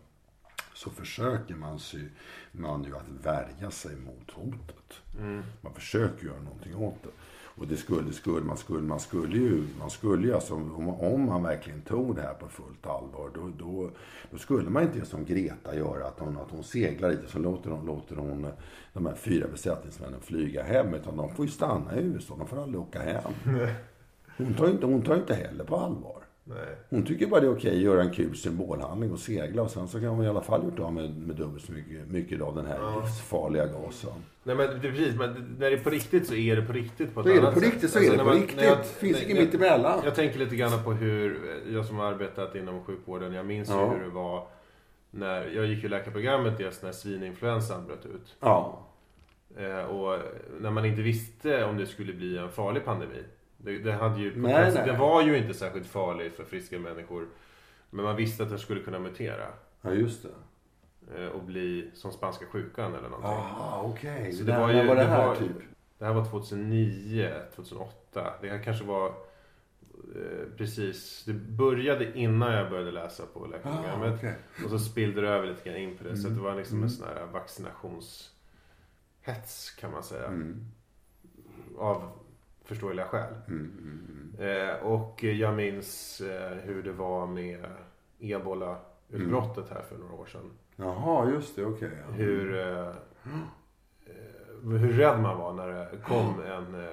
[0.79, 2.09] så försöker man, sy,
[2.53, 4.95] man ju att värja sig mot hotet.
[5.19, 5.43] Mm.
[5.61, 7.09] Man försöker göra någonting åt det.
[7.61, 11.27] Och det skulle, skulle, man, skulle, man skulle ju, man skulle ju alltså, om, om
[11.27, 13.91] man verkligen tog det här på fullt allvar, då, då,
[14.31, 17.71] då skulle man inte som Greta göra, att hon, att hon seglar och så låter
[17.71, 18.51] hon, låter hon eh,
[18.93, 22.63] de här fyra besättningsmännen flyga hem, utan de får ju stanna i USA, de får
[22.63, 23.33] aldrig åka hem.
[24.37, 26.28] Hon tar ju inte, hon tar ju inte heller på allvar.
[26.49, 26.77] Nej.
[26.91, 29.89] Hon tycker bara det är okej att göra en kul symbolhandling och segla och sen
[29.89, 32.55] så kan hon i alla fall gjort av med, med dubbelt så mycket, mycket av
[32.55, 33.01] den här Ja.
[33.05, 34.11] livsfarliga gasen.
[34.43, 37.15] Nej men det- precis, men när det är på riktigt så är det på riktigt
[37.15, 37.73] på ett Då är det annat på sätt.
[37.73, 38.63] riktigt så är Alltså, det när på man- riktigt.
[38.65, 40.01] jag- Finns inget när- mittemellan.
[40.05, 41.41] Jag tänker lite grann på hur,
[41.73, 43.91] jag som har arbetat inom sjukvården, jag minns Ja.
[43.91, 44.47] hur det var
[45.11, 48.37] när, jag gick ju läkarprogrammet dels när svininfluensan bröt ut.
[48.41, 48.79] Ja.
[49.57, 50.19] Eh, och
[50.61, 53.23] när man inte visste om det skulle bli en farlig pandemi.
[53.61, 54.87] Det, det, hade ju, Nej, nej.
[54.87, 57.27] det var ju inte särskilt farligt för friska människor.
[57.91, 59.47] Men man visste att det skulle kunna mutera.
[59.83, 60.29] Ja, just det.
[61.23, 63.31] eh, Och bli som spanska sjukan eller någonting.
[63.31, 64.33] Ah, okej.
[64.33, 65.57] Så Det det var ju- var det här var- typ?
[65.99, 68.35] Det här var 2009, 2008.
[68.41, 69.07] Det här kanske var
[70.17, 71.25] eh, precis.
[71.27, 74.15] Det började innan jag började läsa på Ah, läkarprogrammet.
[74.19, 74.35] okej.
[74.65, 76.17] Och så spillde det över lite grann in på det.
[76.17, 76.33] Så Mm.
[76.33, 76.85] att det var liksom Mm.
[76.85, 80.27] en sån här vaccinationshets kan man säga.
[80.27, 80.67] Mm.
[81.79, 82.11] Av
[82.69, 83.35] förståeliga skäl.
[83.49, 87.65] Mm, mm, Eh, och jag minns eh, hur det var med
[88.19, 90.41] ebola-utbrottet här för några år sedan.
[90.41, 90.91] mm.
[90.91, 91.65] Jaha, just det.
[91.65, 91.91] Okej.
[92.07, 92.13] ja.
[92.13, 96.75] Hur, eh, eh, hur rädd man var när det kom en...
[96.75, 96.91] Eh,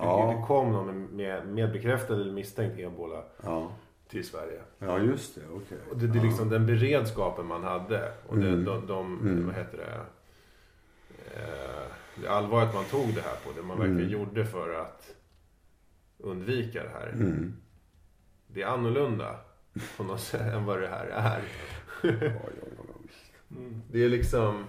[0.00, 0.34] Ja.
[0.36, 3.70] Det kom någon med, med bekräftad eller misstänkt ebola Ja.
[4.08, 4.60] till Sverige.
[4.78, 5.40] ja, just det.
[5.54, 5.78] Okej.
[5.90, 8.12] Och det, det är liksom den beredskapen man hade.
[8.28, 8.64] Och det, Mm.
[8.64, 9.46] de, de, Mm.
[9.46, 10.00] vad heter det?
[11.40, 11.86] Eh,
[12.22, 13.52] det allvaret man tog det här på.
[13.60, 14.10] Det man verkligen Mm.
[14.10, 15.14] gjorde för att
[16.18, 17.08] undvika det här.
[17.08, 17.56] Mm.
[18.46, 19.40] Det är annorlunda
[19.96, 21.42] på något sätt än vad det här är.
[23.50, 23.82] Mm.
[23.92, 24.64] Det är liksom...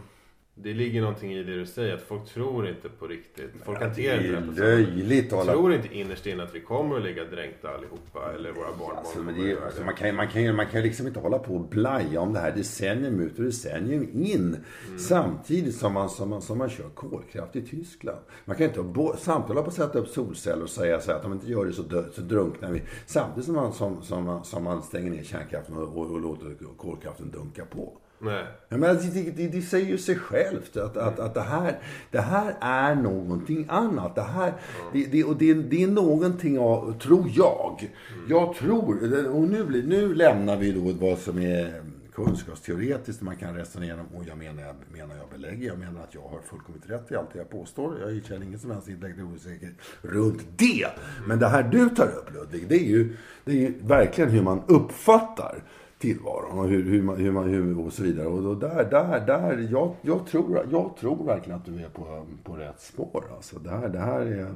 [0.64, 1.94] det ligger någonting i det du säger.
[1.94, 3.52] Att folk tror inte på riktigt.
[3.66, 6.56] Folk Det hanterar inte är det här löjligt att hålla tror inte innerst inne att
[6.56, 8.34] vi kommer att ligga dränkta allihopa.
[8.36, 9.86] Eller våra barnbarn Alltså, det, göra alltså, det.
[9.86, 12.52] man, kan, man, kan, man kan liksom inte hålla på och blaja om det här
[12.52, 14.58] decennium ut och decennium in.
[14.98, 18.20] Samtidigt som man, som, man, som man kör kolkraft i Tyskland.
[18.46, 18.80] Man kan inte
[19.18, 21.52] samtidigt hålla på att sätta upp solceller och säga så här att om vi inte
[21.52, 22.82] gör det så, dö, så drunknar vi.
[23.06, 27.32] Samtidigt som man, som, som, som man stänger ner kärnkraften och, och, och låter kolkraften
[27.32, 27.98] dunka på.
[28.20, 28.46] Nej.
[28.70, 31.80] Jag menar, det, det, det säger ju sig självt att, att, att det, här,
[32.12, 34.16] det här är någonting annat.
[34.16, 34.54] Det, här,
[34.94, 37.92] det, det, och det, det är någonting av, tror jag,
[38.30, 41.82] jag tror, och nu, nu lämnar vi då vad som är
[42.18, 46.14] kunskapsteoretiskt, man kan resonera om, och jag menar, jag menar jag belägger, jag menar att
[46.14, 48.00] jag har fullkomligt rätt i allt jag påstår.
[48.00, 50.88] Jag känner ingen som helst intellektuell osäkerhet runt det.
[51.28, 54.42] Men det här du tar upp Ludvig, det är ju, det är ju verkligen hur
[54.42, 55.64] man uppfattar
[56.00, 58.28] tillvaron och hur, hur man, hur man hur, och så vidare.
[58.28, 62.26] Och då där, där, där, jag, jag, tror, jag tror verkligen att du är på,
[62.44, 63.24] på rätt spår.
[63.36, 64.54] Alltså, det, här, det här är,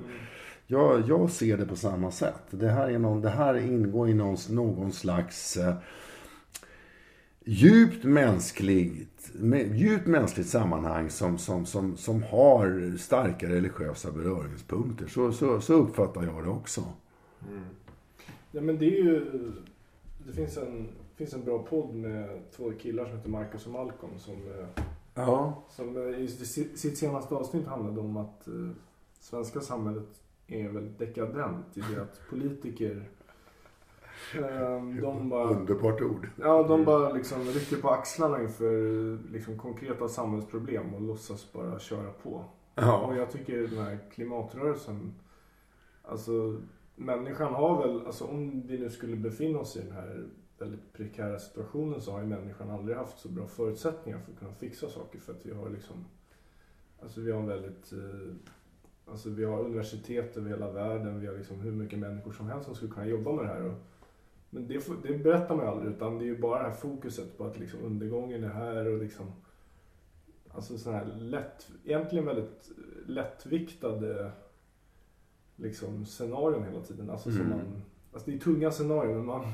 [0.68, 2.44] jag, jag ser det på samma sätt.
[2.50, 5.76] Det här, är någon, det här ingår i någon, någon slags eh,
[7.46, 15.08] djupt mänskligt, med, djupt mänskligt sammanhang som, som, som, som har starka religiösa beröringspunkter.
[15.08, 16.84] Så, så, så uppfattar jag det också.
[17.50, 17.64] Mm.
[18.52, 19.52] Ja, men det är ju...
[20.28, 20.88] Det finns en,
[21.22, 24.84] finns en bra podd med två killar som heter Marcus och Malcolm som, eh,
[25.15, 25.63] Ja.
[25.69, 28.53] som eh, i sitt senaste avsnitt handlade om att eh,
[29.19, 33.09] svenska samhället är väldigt dekadent i det att politiker
[34.36, 36.28] eh, de bara, Underbart ord.
[36.39, 42.11] ja, de bara liksom rycker på axlarna inför liksom konkreta samhällsproblem och låtsas bara köra
[42.24, 42.30] på.
[42.30, 42.43] Och
[42.76, 43.15] Ja.
[43.15, 45.13] jag tycker den här klimatrörelsen,
[46.03, 46.61] alltså
[46.95, 50.26] människan har väl, alltså om vi nu skulle befinna oss i den här
[50.62, 54.53] väldigt prekära situationen så har ju människan aldrig haft så bra förutsättningar för att kunna
[54.53, 56.05] fixa saker för att vi har liksom,
[57.01, 58.36] alltså vi har en väldigt, eh,
[59.05, 62.66] alltså vi har universitet över hela världen, vi har liksom hur mycket människor som helst
[62.66, 63.66] som skulle kunna jobba med det här.
[63.66, 63.78] Och,
[64.49, 67.38] men det, det berättar man ju aldrig utan det är ju bara det här fokuset
[67.38, 69.32] på att liksom undergången är här och liksom
[70.53, 72.72] Alltså sådana här lätt, egentligen väldigt
[73.05, 74.32] lättviktade
[75.55, 77.09] liksom scenarion hela tiden.
[77.09, 77.49] Alltså Mm.
[77.49, 77.82] man,
[78.14, 79.51] alltså det är tunga scenarion men man,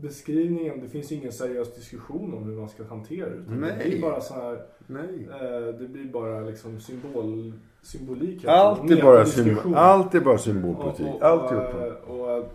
[0.00, 3.36] beskrivningen, det finns ingen seriös diskussion om hur man ska hantera det.
[3.36, 3.90] Utan det Nej.
[3.90, 5.28] blir bara så här, Nej.
[5.30, 8.44] eh, det blir bara liksom symbol, symbolik.
[8.44, 11.06] Allt är bara, symbol, allt är bara symbolpolitik.
[11.22, 12.52] Och, och, och, och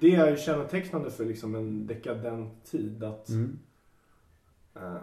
[0.00, 3.58] det är ju kännetecknande för liksom en dekadent tid att Mm.
[4.74, 4.94] Eh,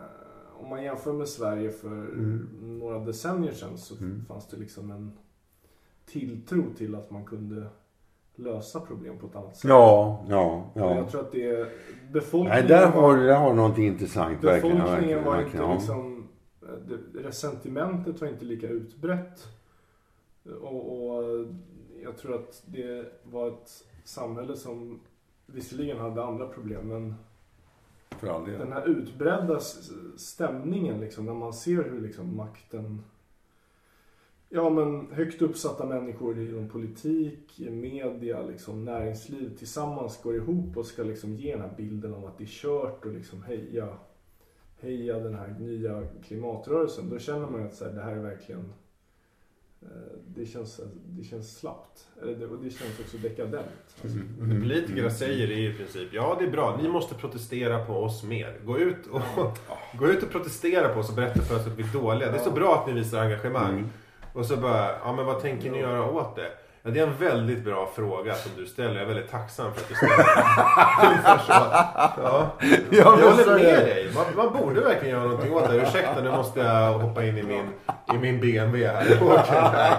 [0.59, 2.47] om man jämför med Sverige för Mm.
[2.79, 4.25] några decennier sedan så Mm.
[4.27, 5.11] fanns det liksom en
[6.05, 7.67] tilltro till att man kunde
[8.35, 9.69] lösa problem på ett annat sätt.
[9.69, 10.95] Ja, ja, ja.
[10.95, 11.67] Jag tror att det är
[12.11, 14.43] befolkningen, Nej, där har, där har någonting intressant.
[14.43, 15.71] Verkligen, befolkningen verkligen, var verkligen.
[15.71, 15.73] inte ja.
[15.73, 16.27] liksom,
[17.13, 19.47] det, resentimentet var inte lika utbrett.
[20.61, 21.45] Och, och
[22.03, 24.99] jag tror att det var ett samhälle som
[25.45, 27.15] visserligen hade andra problem men
[28.19, 28.59] För all del.
[28.59, 29.59] den här utbredda
[30.17, 33.03] stämningen liksom, när man ser hur liksom makten
[34.49, 41.03] Ja men högt uppsatta människor inom politik, media, liksom, näringsliv tillsammans går ihop och ska
[41.03, 43.87] liksom ge den här bilden om att det är kört och liksom heja,
[44.81, 47.09] heja den här nya klimatrörelsen.
[47.09, 48.73] Då känner man ju att så här, det här är verkligen
[49.81, 49.87] eh,
[50.35, 52.07] det känns, det känns slappt.
[52.21, 53.95] Och det känns också dekadent.
[54.03, 54.17] Alltså.
[54.17, 54.49] Mm.
[54.49, 58.23] Det politikerna säger är i princip, ja det är bra, ni måste protestera på oss
[58.23, 58.59] mer.
[58.65, 59.21] Gå ut och,
[59.99, 62.31] gå ut och protestera på oss och berätta för oss att vi är dåliga.
[62.31, 63.73] Det är så bra att ni visar engagemang.
[63.73, 63.89] Mm.
[64.35, 66.47] Och så bara, ja men vad tänker ni göra åt det?
[66.83, 68.93] Ja, det är en väldigt bra fråga som du ställer.
[68.93, 70.25] Jag är väldigt tacksam för att du ställer den.
[72.23, 72.51] Ja.
[72.91, 74.11] Jag håller med dig.
[74.15, 75.75] Man, man borde verkligen göra någonting åt det.
[75.75, 77.69] Ursäkta, nu måste jag hoppa in i min,
[78.13, 79.23] i min BMW här.
[79.23, 79.93] och åka iväg.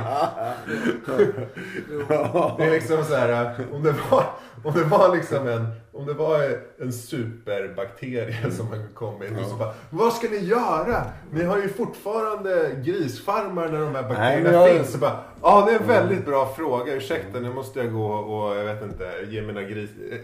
[2.57, 4.24] Det är liksom så här, om det var,
[4.64, 9.57] om det var liksom en, om det var en superbakterie som har kommit och så
[9.57, 11.03] bara, vad ska ni göra?
[11.31, 14.93] Ni har ju fortfarande grisfarmar när de här bakterierna men jag- finns.
[14.93, 18.57] Så bara, ja det är en väldigt bra fråga, ursäkta nu måste jag gå och,
[18.57, 20.19] jag vet inte, ge mina gris, eh,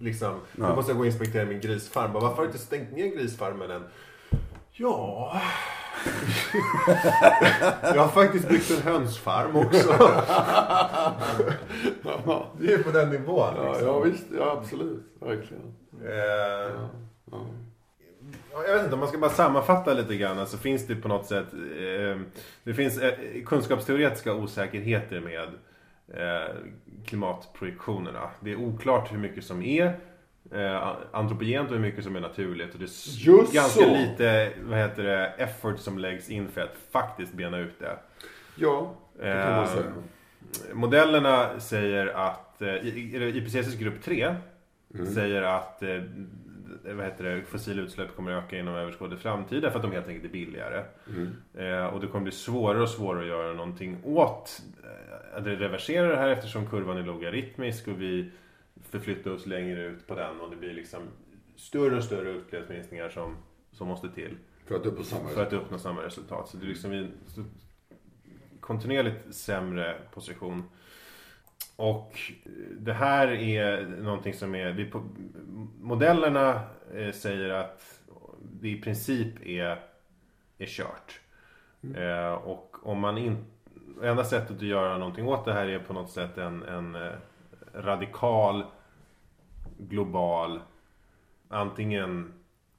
[0.00, 0.74] liksom, nu Ja.
[0.74, 2.12] måste jag gå och inspektera min grisfarm.
[2.12, 3.82] Bara, Varför har du inte stängt ner grisfarmen än?
[4.78, 5.40] Ja...
[7.82, 9.88] jag har faktiskt byggt en hönsfarm också.
[12.58, 13.54] Det är på den nivån.
[13.56, 13.86] Ja, Liksom.
[13.86, 14.26] ja, visst.
[14.38, 15.02] Ja, absolut.
[15.20, 15.74] Verkligen.
[16.04, 16.72] Eh,
[17.30, 17.46] Ja.
[18.52, 21.08] Ja, Jag vet inte, om man ska bara sammanfatta lite grann så finns det på
[21.08, 22.20] något sätt eh,
[22.64, 23.14] Det finns eh,
[23.46, 25.48] kunskapsteoretiska osäkerheter med
[26.22, 26.48] eh,
[27.06, 28.30] klimatprojektionerna.
[28.40, 29.96] Det är oklart hur mycket som är
[30.52, 32.72] Eh, antropogent och hur mycket som är naturligt.
[32.74, 33.94] Och det är Just ganska så.
[33.96, 37.96] lite vad heter det, effort som läggs in för att faktiskt bena ut det.
[38.56, 39.92] Ja, det kan man Eh, säga.
[40.72, 42.74] Modellerna säger att eh,
[43.36, 44.34] IPCCs grupp 3
[44.94, 45.06] Mm.
[45.14, 45.88] säger att eh,
[46.84, 50.08] vad heter det, fossila utsläpp kommer att öka inom överskådlig framtid därför att de helt
[50.08, 50.82] enkelt är billigare.
[51.08, 51.36] Mm.
[51.54, 56.08] Eh, och det kommer bli svårare och svårare att göra någonting åt eh, att reversera
[56.08, 58.30] det här eftersom kurvan är logaritmisk och vi
[58.98, 61.02] förflyttar oss längre ut på den och det blir liksom
[61.56, 63.36] större och större utsläppsminskningar som,
[63.72, 66.48] som måste till För att uppnå samma för att uppnå samma resultat.
[66.48, 67.12] Så det är liksom i en
[68.60, 70.64] kontinuerligt sämre position.
[71.76, 72.20] Och
[72.78, 75.02] det här är någonting som är, vi på,
[75.80, 76.60] modellerna
[76.94, 78.02] eh, säger att
[78.60, 79.80] det i princip är,
[80.58, 81.20] är kört.
[81.96, 83.44] Eh, och om man inte,
[84.02, 87.12] enda sättet att göra någonting åt det här är på något sätt en, en eh,
[87.74, 88.64] radikal,
[89.78, 90.60] global,
[91.48, 92.32] antingen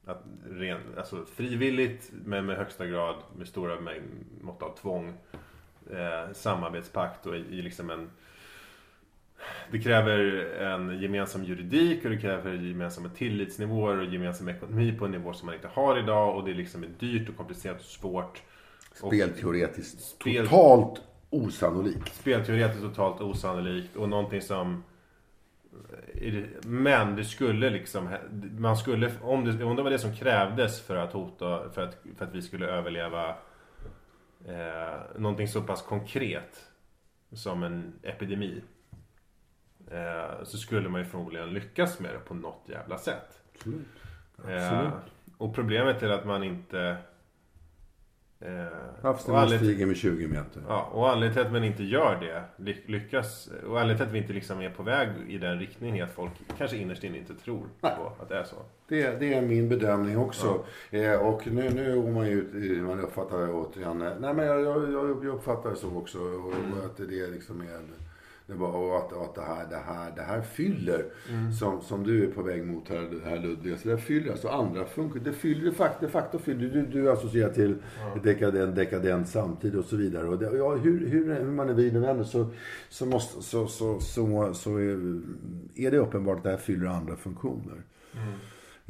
[0.04, 5.12] att ren, alltså frivilligt men med högsta grad med stora mängd, mått av tvång
[5.90, 8.10] eh, samarbetspakt och i, i liksom en
[9.70, 10.18] det kräver
[10.60, 15.46] en gemensam juridik och det kräver gemensamma tillitsnivåer och gemensam ekonomi på en nivå som
[15.46, 18.42] man inte har idag och det liksom är dyrt och komplicerat och svårt.
[18.92, 22.14] Spelteoretiskt Spel- totalt osannolikt.
[22.14, 24.84] spelteoretiskt totalt osannolikt och någonting som
[26.62, 28.08] men det skulle liksom
[28.58, 31.96] man skulle om det, om det var det som krävdes för att hota för att,
[32.16, 33.28] för att vi skulle överleva
[34.46, 36.64] eh, någonting så pass konkret
[37.32, 38.62] som en epidemi
[39.90, 43.42] eh, så skulle man ju förmodligen lyckas med det på något jävla sätt.
[43.56, 43.86] Absolut.
[44.46, 44.92] Eh,
[45.38, 46.96] och problemet är att man inte
[49.02, 50.62] Havsnivån anled- stiger med 20 meter.
[50.68, 54.12] Ja, och anledningen till att man inte gör det, ly- lyckas, och anledningen till att
[54.12, 57.18] vi inte liksom är på väg i den riktningen är att folk kanske innerst inne
[57.18, 57.92] inte tror Nej.
[57.96, 58.56] på att det är så.
[58.88, 60.64] Det, det är min bedömning också.
[60.90, 64.02] Eh, och nu, nu går man ju ut, man uppfattar det återigen.
[64.02, 66.18] eh, Nej men jag, jag, jag uppfattar det så också.
[66.18, 67.80] Och att det liksom är
[68.48, 71.04] det bara, och att, att det, här, det, här, det här fyller,
[71.58, 73.78] som, som du är på väg mot här, här Ludvig.
[73.78, 75.24] Så det fyller alltså andra funktioner.
[75.24, 77.76] Det fyller facto, de facto fyller, du, du associerar till
[78.22, 80.28] dekadent, dekadent samtid och så vidare.
[80.28, 82.46] Och det, ja, hur, hur, hur man är vid och vänder så,
[82.88, 85.20] så, måste, så, så, så, så är,
[85.74, 87.82] är det uppenbart att det här fyller andra funktioner.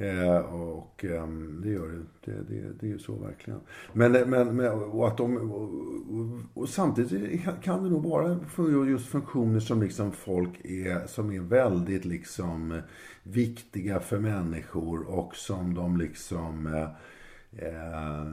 [0.00, 2.32] Eh, och ehm, det gör det.
[2.32, 2.72] Det, det.
[2.80, 3.60] det är ju så verkligen.
[3.92, 5.70] Men, eh, men, men och att de, och,
[6.54, 8.38] och, samtidigt kan det nog vara
[8.88, 12.80] just funktioner som liksom folk är, som är väldigt liksom
[13.22, 18.26] viktiga för människor och som de liksom eh, eh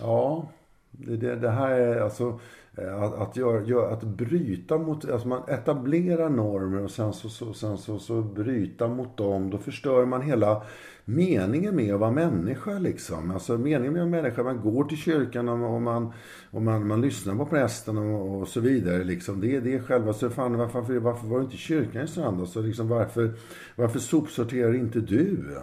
[0.00, 0.48] Ja,
[0.90, 2.40] det, det, det här är alltså
[2.78, 7.28] Eh, att, att, gör, gör, att bryta mot, alltså man etablerar normer och sen så,
[7.28, 9.50] så, sen så, så bryta mot dem.
[9.50, 10.62] Då förstör man hela
[11.04, 13.30] meningen med att vara människa liksom.
[13.30, 16.12] Alltså meningen med att vara människa, man går till kyrkan och, man,
[16.50, 19.40] och man, man lyssnar på prästen och, och så vidare liksom.
[19.40, 22.56] Det, det är själva, så fan varför, varför, var du inte i kyrkan i söndags?
[22.56, 23.32] Liksom varför,
[23.76, 25.56] varför sopsorterar inte du?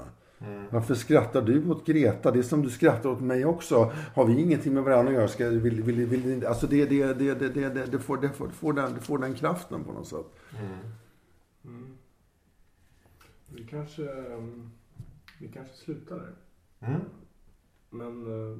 [0.70, 2.32] Varför skrattar du åt Greta?
[2.32, 3.92] Det är som du skrattar åt mig också.
[4.16, 5.28] Har vi ingenting med varandra att göra?
[5.28, 8.48] Ska, vill, vill, vill, alltså det, det, det, det, det, det, det, får, det, får,
[8.48, 10.26] det, får den, det får den kraften på något sätt.
[11.64, 11.98] Mm.
[13.48, 14.70] Vi kanske, ehm,
[15.40, 16.36] vi kanske slutar där.
[16.80, 17.02] Mm.
[17.90, 18.60] Men eh,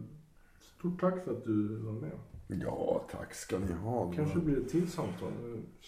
[0.60, 2.20] stort tack för att du var med.
[2.48, 4.12] Ja, tack ska ni ha.
[4.12, 5.32] Kanske blir det till samtal.